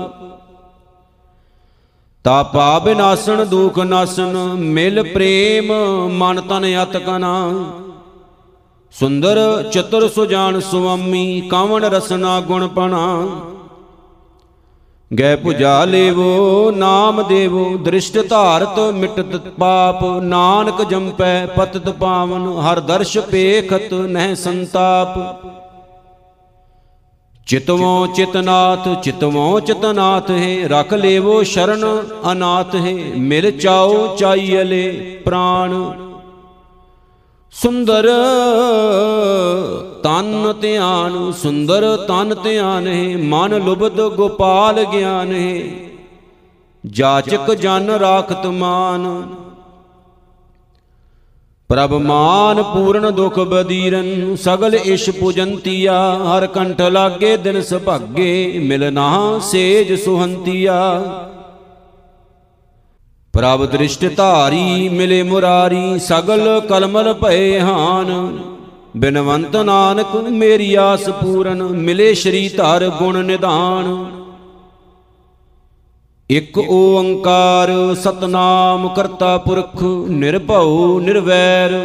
ਤਾਪਾ 2.23 2.67
ਬਿਨਾਸਣ 2.79 3.43
ਦੁਖ 3.45 3.79
ਨਾਸਨ 3.79 4.37
ਮਿਲ 4.53 5.01
ਪ੍ਰੇਮ 5.03 5.73
ਮਨ 6.11 6.41
ਤਨ 6.41 6.65
ਅਤਕਨਾ 6.83 7.33
ਸੁੰਦਰ 8.93 9.37
ਚਤੁਰ 9.73 10.07
ਸੁਜਾਨ 10.09 10.59
ਸੁਆਮੀ 10.59 11.41
ਕਾਵਣ 11.41 11.83
ਰਸਨਾ 11.83 12.39
ਗੁਣ 12.41 12.67
ਪਣਾ। 12.67 13.03
ਗੈ 15.11 15.35
ਪੁਜਾ 15.35 15.83
ਲੇਵੋ, 15.85 16.71
ਨਾਮ 16.71 17.21
ਦੇਵੋ, 17.27 17.65
ਦ੍ਰਿਸ਼ਟ 17.77 18.17
ਧਾਰਤ 18.29 18.79
ਮਿਟਤ 18.93 19.35
ਪਾਪ, 19.59 20.03
ਨਾਨਕ 20.21 20.81
ਜੰਪੈ 20.89 21.45
ਪਤਤ 21.45 21.89
ਪਾਵਨ, 21.89 22.47
ਹਰ 22.59 22.79
ਦਰਸ਼ 22.79 23.17
ਪੇਖਤ 23.17 23.93
ਨਹਿ 23.93 24.35
ਸੰਤਾਪ। 24.35 25.19
ਚਿਤਵੋਂ 27.47 28.07
ਚਿਤਨਾਥ 28.07 28.87
ਚਿਤਵੋਂ 29.03 29.59
ਚਿਤਨਾਥ 29.61 30.31
ਹੈ, 30.31 30.67
ਰਖ 30.67 30.93
ਲੇਵੋ 30.93 31.41
ਸ਼ਰਨ 31.43 31.85
ਅਨਾਥ 32.31 32.75
ਹੈ, 32.75 32.95
ਮਿਲ 33.17 33.51
ਚਾਓ 33.51 34.15
ਚਾਈਲੇ 34.15 35.21
ਪ੍ਰਾਣ। 35.25 35.73
ਸੁੰਦਰ, 37.55 38.07
ਤਨ 40.03 40.53
ਧਿਆਨ 40.61 41.31
ਸੁੰਦਰ, 41.31 41.85
ਤਨ 42.07 42.35
ਧਿਆਨ 42.43 42.87
ਹੈ, 42.87 43.17
ਮਨ 43.17 43.55
ਲੁਬਦ 43.63 44.01
ਗੋਪਾਲ 44.15 44.83
ਗਿਆਨ 44.83 45.31
ਹੈ। 45.31 45.61
ਜਾਚਕ 46.83 47.53
ਜਨ 47.53 47.89
ਰਾਖਤ 47.89 48.45
ਮਾਨ, 48.45 49.05
ਪ੍ਰਭ 51.69 51.93
ਮਾਨ 51.93 52.61
ਪੂਰਨ 52.63 53.09
ਦੁਖ 53.11 53.39
ਬਦੀਰਨ, 53.39 54.35
ਸਗਲ 54.35 54.75
ਇਸ਼ 54.75 55.09
ਪੁਜੰਤੀਆ, 55.09 55.97
ਹਰ 56.25 56.47
ਕੰਠ 56.47 56.81
ਲਾਗੇ 56.81 57.37
ਦਿਨ 57.37 57.61
ਸੁਭਾਗੇ 57.61 58.59
ਮਿਲਨਾ 58.63 59.39
ਸੇਜ 59.41 59.93
ਸੁਹੰਤੀਆ। 60.03 61.01
ਪ੍ਰਭ 63.35 63.65
ਦ੍ਰਿਸ਼ਟ 63.65 64.05
ਧਾਰੀ 64.17 64.89
ਮਿਲੇ 64.89 65.23
ਮੁਰਾਰੀ, 65.23 65.99
ਸਗਲ 65.99 66.61
ਕਲਮਲ 66.69 67.13
ਭਏ 67.13 67.59
ਹਾਨ। 67.59 68.37
ਬਿਨਵੰਤ 68.97 69.55
ਨਾਨਕ, 69.55 70.15
ਮੇਰੀ 70.15 70.75
ਆਸ 70.75 71.09
ਪੂਰਨ, 71.09 71.63
ਮਿਲੇ 71.63 72.13
ਸ਼੍ਰੀ 72.13 72.47
ਧਰ 72.49 72.89
ਗੁਣ 72.89 73.17
ਨਿਧਾਨ। 73.25 74.05
ਇਕ 76.29 76.57
ਓੰਕਾਰ 76.57 77.71
ਸਤਨਾਮ 77.95 78.87
ਕਰਤਾ 78.87 79.37
ਪੁਰਖ, 79.37 79.83
ਨਿਰਭਉ, 80.09 80.99
ਨਿਰਵੈਰ। 80.99 81.75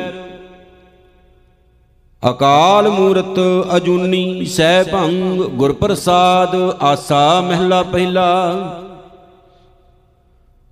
ਅਕਾਲ 2.22 2.88
ਮੂਰਤ 2.88 3.40
ਅਜੂਨੀ 3.76 4.44
ਸਹਿ 4.44 4.84
ਭੰਗ 4.84 5.42
ਗੁਰ 5.42 5.72
ਪ੍ਰਸਾਦ 5.72 6.56
ਆਸਾ 6.82 7.40
ਮਹਿਲਾ 7.40 7.82
ਪਹਿਲਾ। 7.82 8.30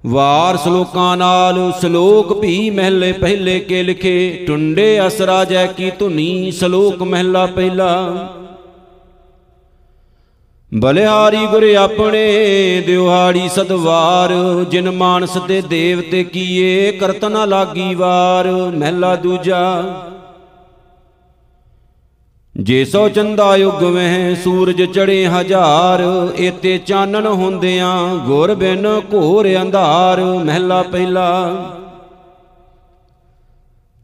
ਵਾਰ 0.07 0.57
ਸ਼ਲੋਕਾਂ 0.57 1.17
ਨਾਲ 1.17 1.73
ਸ਼ਲੋਕ 1.81 2.33
ਵੀ 2.39 2.71
ਮਹਿਲੇ 2.71 3.13
ਪਹਿਲੇ 3.13 3.61
ਕੇ 3.61 3.83
ਲਿਖੇ, 3.83 4.45
ਟੁੰਡੇ 4.47 5.07
ਅਸਰਾ 5.07 5.45
ਜੈ 5.45 5.67
ਕੀ 5.67 5.91
ਧੁਨੀ, 5.91 6.51
ਸ਼ਲੋਕ 6.51 7.03
ਮਹਿਲਾ 7.03 7.47
ਪਹਿਲਾ। 7.47 8.29
ਬਲਿਹਾਰੀ 10.75 11.47
ਗੁਰ 11.47 11.75
ਆਪਣੇ 11.75 12.21
ਦਿਵਹਾੜੀ 12.87 13.49
ਸਦਵਾਰ 13.49 14.33
ਜਿਨ 14.71 14.91
ਮਾਨਸ 14.91 15.39
ਤੇ 15.49 15.61
ਦੇਵਤੇ 15.61 16.25
ਕੀਏ 16.25 16.93
ਕਰਤ 16.93 17.25
ਨਾ 17.25 17.45
ਲਾਗੀ 17.45 17.95
ਵਾਰ, 17.95 18.47
ਮਹਿਲਾ 18.77 19.15
ਦੂਜਾ। 19.17 19.83
ਜੇ 22.59 22.85
ਸੋ 22.85 23.09
ਚੰਦਾ 23.09 23.57
ਯੁਗ 23.57 23.83
ਵਹਿ, 23.83 24.35
ਸੂਰਜ 24.35 24.83
ਚੜੇ 24.83 25.27
ਹਜ਼ਾਰ 25.27 26.01
ਏਤੇ 26.39 26.79
ਚਾਨਣ 26.79 27.27
ਹੁੰਦਿਆਂ 27.27 28.17
ਗੁਰ 28.17 28.55
ਬਿਨ 28.55 28.87
ਘੋਰ 29.15 29.49
ਅੰਧਾਰ, 29.63 30.21
ਮਹਿਲਾ 30.21 30.83
ਪਹਿਲਾ। 30.83 31.29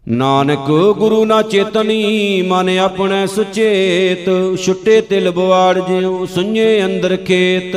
ਨਾਨਕ 0.08 0.70
ਗੁਰੂ 0.98 1.24
ਨਾ 1.24 1.42
ਚੇਤਨੀ, 1.42 2.42
ਮਨ 2.42 2.78
ਆਪਣੇ 2.78 3.26
ਸੁਚੇਤ, 3.26 4.30
ਛੁੱਟੇ 4.64 5.00
ਤਿਲ 5.00 5.30
ਬਵਾੜ 5.30 5.78
ਜਿਉ 5.78 6.26
ਸੁඤੇ 6.26 6.84
ਅੰਦਰ 6.84 7.16
ਖੇਤ। 7.16 7.76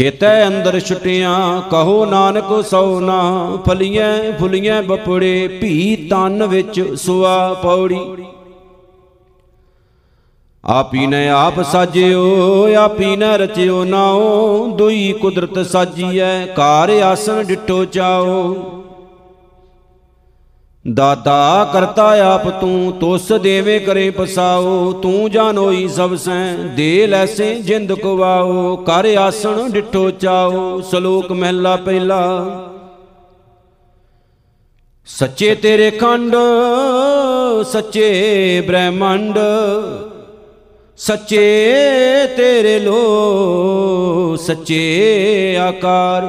ਖੇਤੈ 0.00 0.46
ਅੰਦਰ 0.46 0.78
ਛੁਟਿਆਂ, 0.80 1.60
ਕਹੋ 1.60 2.04
ਨਾਨਕ 2.04 2.52
ਸੋ 2.66 3.00
ਨਾ 3.00 3.22
ਫਲੀਆਂ 3.66 4.32
ਫੁਲੀਆਂ 4.38 4.82
ਬਪੜੇ, 4.82 5.48
ਭੀ 5.48 5.96
ਤਨ 6.10 6.46
ਵਿੱਚ 6.46 6.80
ਸੁਆ 6.94 7.52
ਪੌੜੀ। 7.54 7.98
ਆਪੀ 10.64 11.06
ਨੇ 11.06 11.28
ਆਪ 11.28 11.60
ਸਾਜਿਓ, 11.62 12.74
ਆਪੀ 12.74 13.16
ਨੇ 13.16 13.36
ਰਚਿਓ 13.38 13.84
ਨਾਉ, 13.84 14.66
ਦੁਈ 14.76 15.12
ਕੁਦਰਤ 15.12 15.58
ਸਾਜੀਐ 15.66 16.46
ਕਾਰ 16.46 16.90
ਆਸਨ 17.02 17.42
ਡਿਟੋ 17.42 17.84
ਚਾਓ 17.84 18.79
ਦਾਤਾ 20.88 21.70
ਕਰਤਾ 21.72 22.34
ਆਪ 22.34 22.48
ਤੂੰ, 22.60 22.92
ਤੁਸ 22.92 23.32
ਦੇਵੇ 23.32 23.78
ਕਰੇ 23.78 24.10
ਪਸਾਓ, 24.10 24.92
ਤੂੰ 24.92 25.30
ਜਾਣੋਈ 25.30 25.88
ਸਭ 25.88 26.14
ਸੈ, 26.14 26.54
ਦੇ 26.54 27.06
ਲੈਸੇ 27.06 27.54
ਜਿੰਦ 27.54 27.92
ਕਵਾਓ, 27.92 28.76
ਕਰ 28.76 29.16
ਆਸਣ 29.18 29.70
ਡਿਠੋ 29.70 30.10
ਚਾਓ, 30.10 30.80
ਸ਼ਲੋਕ 30.80 31.32
ਮਹਿਲਾ 31.32 31.76
ਪਹਿਲਾ। 31.76 32.20
ਸੱਚੇ 35.06 35.54
ਤੇਰੇ 35.54 35.90
ਖੰਡ, 35.90 36.36
ਸੱਚੇ 37.62 38.60
ਬ੍ਰਹਮੰਡ, 38.60 39.38
ਸੱਚੇ 40.96 41.46
ਤੇਰੇ 42.36 42.78
ਲੋ 42.80 44.36
ਸੱਚੇ 44.36 45.56
ਆਕਾਰ, 45.56 46.28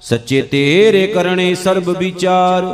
ਸੱਚੇ 0.00 0.42
ਤੇਰੇ 0.42 1.06
ਕਰਨੇ 1.06 1.54
ਸਰਬ 1.54 1.90
ਵਿਚਾਰ। 1.98 2.64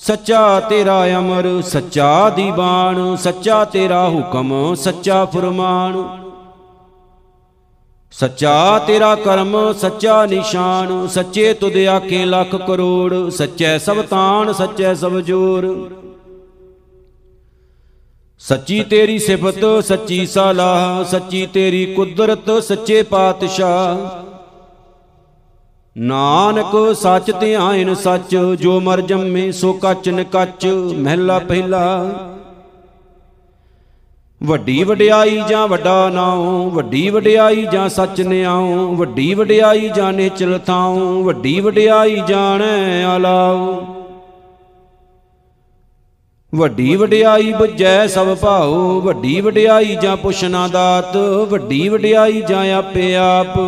ਸੱਚਾ 0.00 0.60
ਤੇਰਾ 0.60 1.18
ਅਮਰ, 1.18 1.62
ਸੱਚਾ 1.62 2.30
ਦੀਵਾਨ, 2.30 3.16
ਸੱਚਾ 3.16 3.64
ਤੇਰਾ 3.64 4.08
ਹੁਕਮ, 4.08 4.74
ਸੱਚਾ 4.74 5.24
ਫਰਮਾਨ। 5.24 6.18
ਸੱਚਾ 8.12 8.78
ਤੇਰਾ 8.78 9.14
ਕਰਮ, 9.14 9.72
ਸੱਚਾ 9.72 10.26
ਨਿਸ਼ਾਨ, 10.26 11.06
ਸੱਚੇ 11.06 11.54
ਤੁਧ 11.54 11.76
ਆਖੇ 11.76 12.24
ਲੱਖ 12.24 12.56
ਕਰੋੜ, 12.56 13.30
ਸੱਚੈ 13.30 13.78
ਸਭ 13.78 14.02
ਤਾਣ, 14.02 14.52
ਸੱਚੈ 14.52 14.94
ਸਭ 14.94 15.18
ਜੋਰ। 15.18 15.90
ਸੱਚੀ 18.38 18.82
ਤੇਰੀ 18.82 19.18
ਸਿਫਤ, 19.18 19.84
ਸੱਚੀ 19.84 20.26
ਸਲਾਹ, 20.26 21.04
ਸੱਚੀ 21.04 21.46
ਤੇਰੀ 21.46 21.94
ਕੁਦਰਤ, 21.94 22.62
ਸੱਚੇ 22.62 23.02
ਪਾਤਸ਼ਾਹ। 23.02 24.27
ਨਾਨਕ 25.98 26.96
ਸੱਚ 26.96 27.30
ਧਿਆਇਨ 27.40 27.94
ਸੱਚ, 27.94 28.36
ਜੋ 28.36 28.80
ਮਰ 28.80 29.00
ਜੰਮੇ 29.00 29.52
ਸੋ 29.52 29.72
ਕੱਚ 29.72 30.08
ਨ 30.08 30.24
ਕੱਚ, 30.24 30.66
ਮਹਿਲਾ 30.96 31.38
ਪਹਿਲਾ। 31.38 32.10
ਵੱਡੀ 34.42 34.84
ਵਡਿਆਈ 34.84 35.42
ਜਾਂ 35.48 35.68
ਵੱਡਾ 35.68 36.08
ਨਾਉ, 36.08 36.70
ਵੱਡੀ 36.70 37.10
ਵਡਿਆਈ 37.10 37.66
ਜਾਂ 37.72 37.88
ਸੱਚ 37.88 38.20
ਨਿਆਉ, 38.20 38.94
ਵੱਡੀ 38.94 39.34
ਵਡਿਆਈ 39.34 39.88
ਜਾਂ 39.88 40.12
ਨਿਚਲ 40.12 40.58
ਥਾਉ, 40.66 41.22
ਵੱਡੀ 41.22 41.60
ਵਡਿਆਈ 41.60 42.22
ਜਾਣੈ 42.28 43.04
ਆਲਾਉ। 43.04 43.86
ਵੱਡੀ 46.54 46.96
ਵਡਿਆਈ 46.96 47.52
ਬੁਝੈ 47.52 48.06
ਸਭ 48.06 48.36
ਭਾਉ, 48.36 49.00
ਵੱਡੀ 49.00 49.40
ਵਡਿਆਈ 49.40 49.96
ਜਾਂ 50.02 50.16
ਪੁੱਛਣਾ 50.16 50.68
ਦਾਤ, 50.68 51.16
ਵੱਡੀ 51.50 51.88
ਵਡਿਆਈ 51.88 52.40
ਜਾਂ 52.40 52.72
ਆਪੇ 52.72 53.16
ਆਪ। 53.16 53.58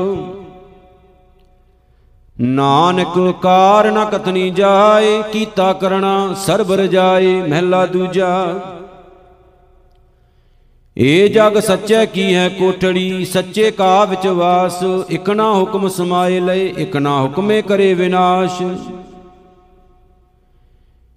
ਨਾਨਕ 2.40 3.40
ਕਾਰ 3.42 3.90
ਨ 3.90 4.04
ਕਤਨੀ 4.04 4.50
ਜਾਏ, 4.50 5.22
ਕੀਤਾ 5.32 5.72
ਕਰਣਾ 5.72 6.34
ਸਰਬ 6.34 6.72
ਰਜਾਏ 6.72 7.42
ਮਹਿਲਾ 7.42 7.86
ਦੂਜਾ। 7.86 8.60
ਏ 10.98 11.28
ਜਗ 11.28 11.58
ਸੱਚੈ 11.60 12.04
ਕੀ 12.04 12.34
ਹੈ 12.34 12.48
ਕੋਠੜੀ, 12.48 13.24
ਸੱਚੇ 13.24 13.70
ਕਾ 13.70 14.04
ਵਿੱਚ 14.04 14.26
ਵਾਸ, 14.26 14.82
ਇਕ 15.10 15.30
ਨਾ 15.30 15.52
ਹੁਕਮ 15.52 15.88
ਸਮਾਏ 15.88 16.40
ਲਏ, 16.40 16.66
ਇਕ 16.78 16.96
ਨਾ 16.96 17.20
ਹੁਕਮੇ 17.20 17.62
ਕਰੇ 17.62 17.94
ਵਿਨਾਸ਼। 17.94 18.62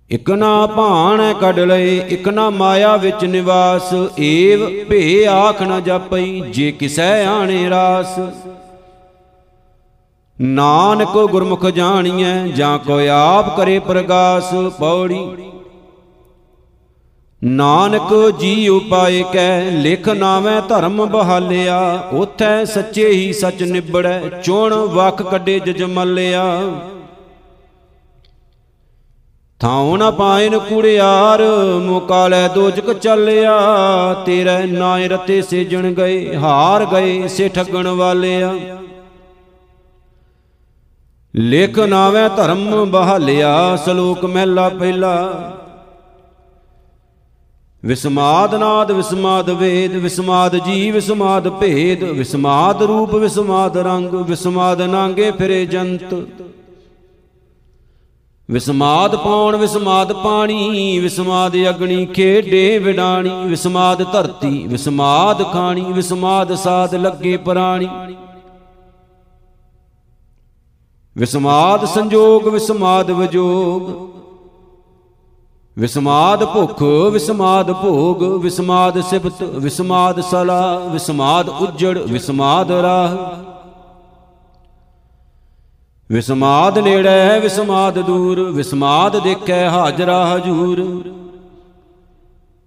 ਇਕ 0.10 0.30
ਨਾ 0.30 0.66
ਭਾਣ 0.66 1.34
ਕੱਢ 1.34 1.60
ਲਏ, 1.60 1.98
ਇਕ 1.98 2.28
ਨਾ 2.28 2.50
ਮਾਇਆ 2.50 2.96
ਵਿੱਚ 2.96 3.26
ਨਿਵਾਸ, 3.26 3.94
ਏਵ 4.20 4.70
ਭੇ 4.90 5.26
ਆਖ 5.26 5.62
ਨ 5.62 5.82
ਜਾਪਈ, 5.84 6.42
ਜੇ 6.42 6.72
ਕਿਸੈ 6.72 7.26
ਆਣੇ 7.26 7.70
ਰਾਸ। 7.70 8.20
ਨਾਨਕ 10.40 11.18
ਗੁਰਮੁਖ 11.32 11.66
ਜਾਣੀਐ, 11.66 12.48
ਜਾਂ 12.48 12.78
ਕੋ 12.80 13.00
ਆਪ 13.10 13.58
ਕਰੇ 13.58 13.80
ਪ੍ਰਗਾਸ 13.80 14.54
ਪੌੜੀ। 14.80 15.26
ਨਾਨਕ 17.42 18.14
ਜੀ 18.40 18.68
ਉਪਾਏ 18.70 19.24
ਕੈ, 19.34 19.72
ਲਿਖ 19.72 20.10
ਨਾਵੇਂ 20.10 20.62
ਧਰਮ 20.62 21.06
ਬਹਾਲਿਆ, 21.06 22.10
ਉਥੈ 22.14 22.66
ਸੱਚੇ 22.66 23.08
ਹੀ 23.10 23.34
ਸਚ 23.34 23.64
ਨਿਬੜੈ, 23.64 24.20
ਚੋਣ 24.44 24.74
ਵਕ 24.74 25.22
ਕੱਢੇ 25.22 25.60
ਜਜਮਲਿਆ 25.60 26.44
ਥਾਉ 29.60 29.98
ਨ 29.98 30.12
ਪਾਇਨ 30.12 30.60
ਕੁੜਿਆਰ 30.60 31.42
ਮੁਕਾਲੇ 31.82 32.48
ਦੋਜਕ 32.56 32.94
ਚੱਲਿਆ, 32.94 33.58
ਤੇਰੇ 34.26 34.64
ਨਾਇ 34.66 35.08
ਰਤੇ 35.08 35.42
ਸੇਜਣ 35.42 35.92
ਗਏ, 35.94 36.36
ਹਾਰ 36.36 36.86
ਗਏ 36.86 37.28
ਸੇ 37.28 37.50
ਠੱਗਣ 37.50 37.88
ਵਾਲਿਆ। 37.88 38.54
ਲਿਖ 41.36 41.80
ਨਾਵੇਂ 41.80 42.30
ਧਰਮ 42.30 42.92
ਬਹਾਲਿਆ, 42.92 43.76
ਸ਼ਲੋਕ 43.76 44.26
ਮਹਿਲਾ 44.26 44.70
ਪਹਿਲਾ। 44.70 45.54
ਵਿਸਮਾਦ 47.86 48.56
ਨਾਦ, 48.56 48.92
ਵਿਸਮਾਦ 48.92 49.50
ਵੇਦ, 49.50 49.92
ਵਿਸਮਾਦ 49.92 50.56
ਜੀ 50.56 50.92
ਵਿਸਮਾਦ 50.92 51.50
ਭੇਦ, 51.50 52.04
ਵਿਸਮਾਦ 52.04 52.84
ਰੂਪ, 52.84 53.16
ਵਿਸਮਾਦ 53.16 53.78
ਰੰਗ, 53.78 54.14
ਵਿਸਮਾਦ 54.14 54.82
ਨਾਂਗੇ 54.82 55.32
ਫਿਰੇ 55.32 55.66
ਜੰਤ। 55.66 56.14
ਵਿਸਮਾਦ 58.52 59.16
ਪੌਣ, 59.16 59.56
ਵਿਸਮਾਦ 59.56 60.14
ਪਾਣੀ, 60.14 61.00
ਵਿਸਮਾਦ 61.00 61.54
ਅਗਣੀ 61.70 62.06
ਖੇਡੇ 62.06 62.78
ਵਿਡਾਣੀ, 62.78 63.32
ਵਿਸਮਾਦ 63.46 64.12
ਧਰਤੀ, 64.12 64.68
ਵਿਸਮਾਦ 64.68 65.44
ਖਾਣੀ, 65.54 65.82
ਵਿਸਮਾਦ 65.82 66.56
ਸਾਧ 66.56 66.96
ਲੱਗੇ 66.96 67.38
ਪ੍ਰਾਣੀ। 67.38 67.90
ਵਿਸਮਾਦ 71.18 71.86
ਸੰਜੋਗ, 71.86 72.48
ਵਿਸਮਾਦ 72.48 73.12
ਵਿਜੋਗ। 73.12 74.14
ਵਿਸਮਾਦ 75.80 76.46
ਭੁਖ, 76.46 76.82
ਵਿਸਮਾਦ 77.12 77.72
ਭੋਗ, 77.72 78.24
ਵਿਸਮਾਦ 78.24 79.02
ਸਿਫਤ, 79.02 79.44
ਵਿਸਮਾਦ 79.44 80.22
ਸਲਾ, 80.22 80.78
ਵਿਸਮਾਦ 80.78 81.50
ਉਜੜ, 81.50 81.98
ਵਿਸਮਾਦ 81.98 82.72
ਰਾਹ। 82.72 83.44
ਵਿਸਮਾਦ 86.12 86.78
ਨੇੜੇ, 86.78 87.40
ਵਿਸਮਾਦ 87.40 88.00
ਦੂਰ, 88.00 88.52
ਵਿਸਮਾਦ 88.52 89.20
ਦੇਖੈ 89.20 89.70
ਹਾਜ਼ਰਾ 89.70 90.36
ਹਜੂਰ। 90.36 91.04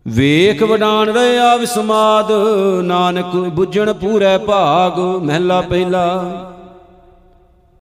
ਵੇਖ 0.08 0.62
ਵਡਾਣ 0.62 1.08
ਰਿਆ 1.08 1.56
ਵਿਸਮਾਦ, 1.56 2.32
ਨਾਨਕ 2.82 3.36
ਬੁੱਝਣ 3.36 3.92
ਪੂਰੈ 3.92 4.38
ਭਾਗ, 4.38 4.98
ਮਹਿਲਾ 4.98 5.60
ਪਹਿਲਾ। 5.60 6.24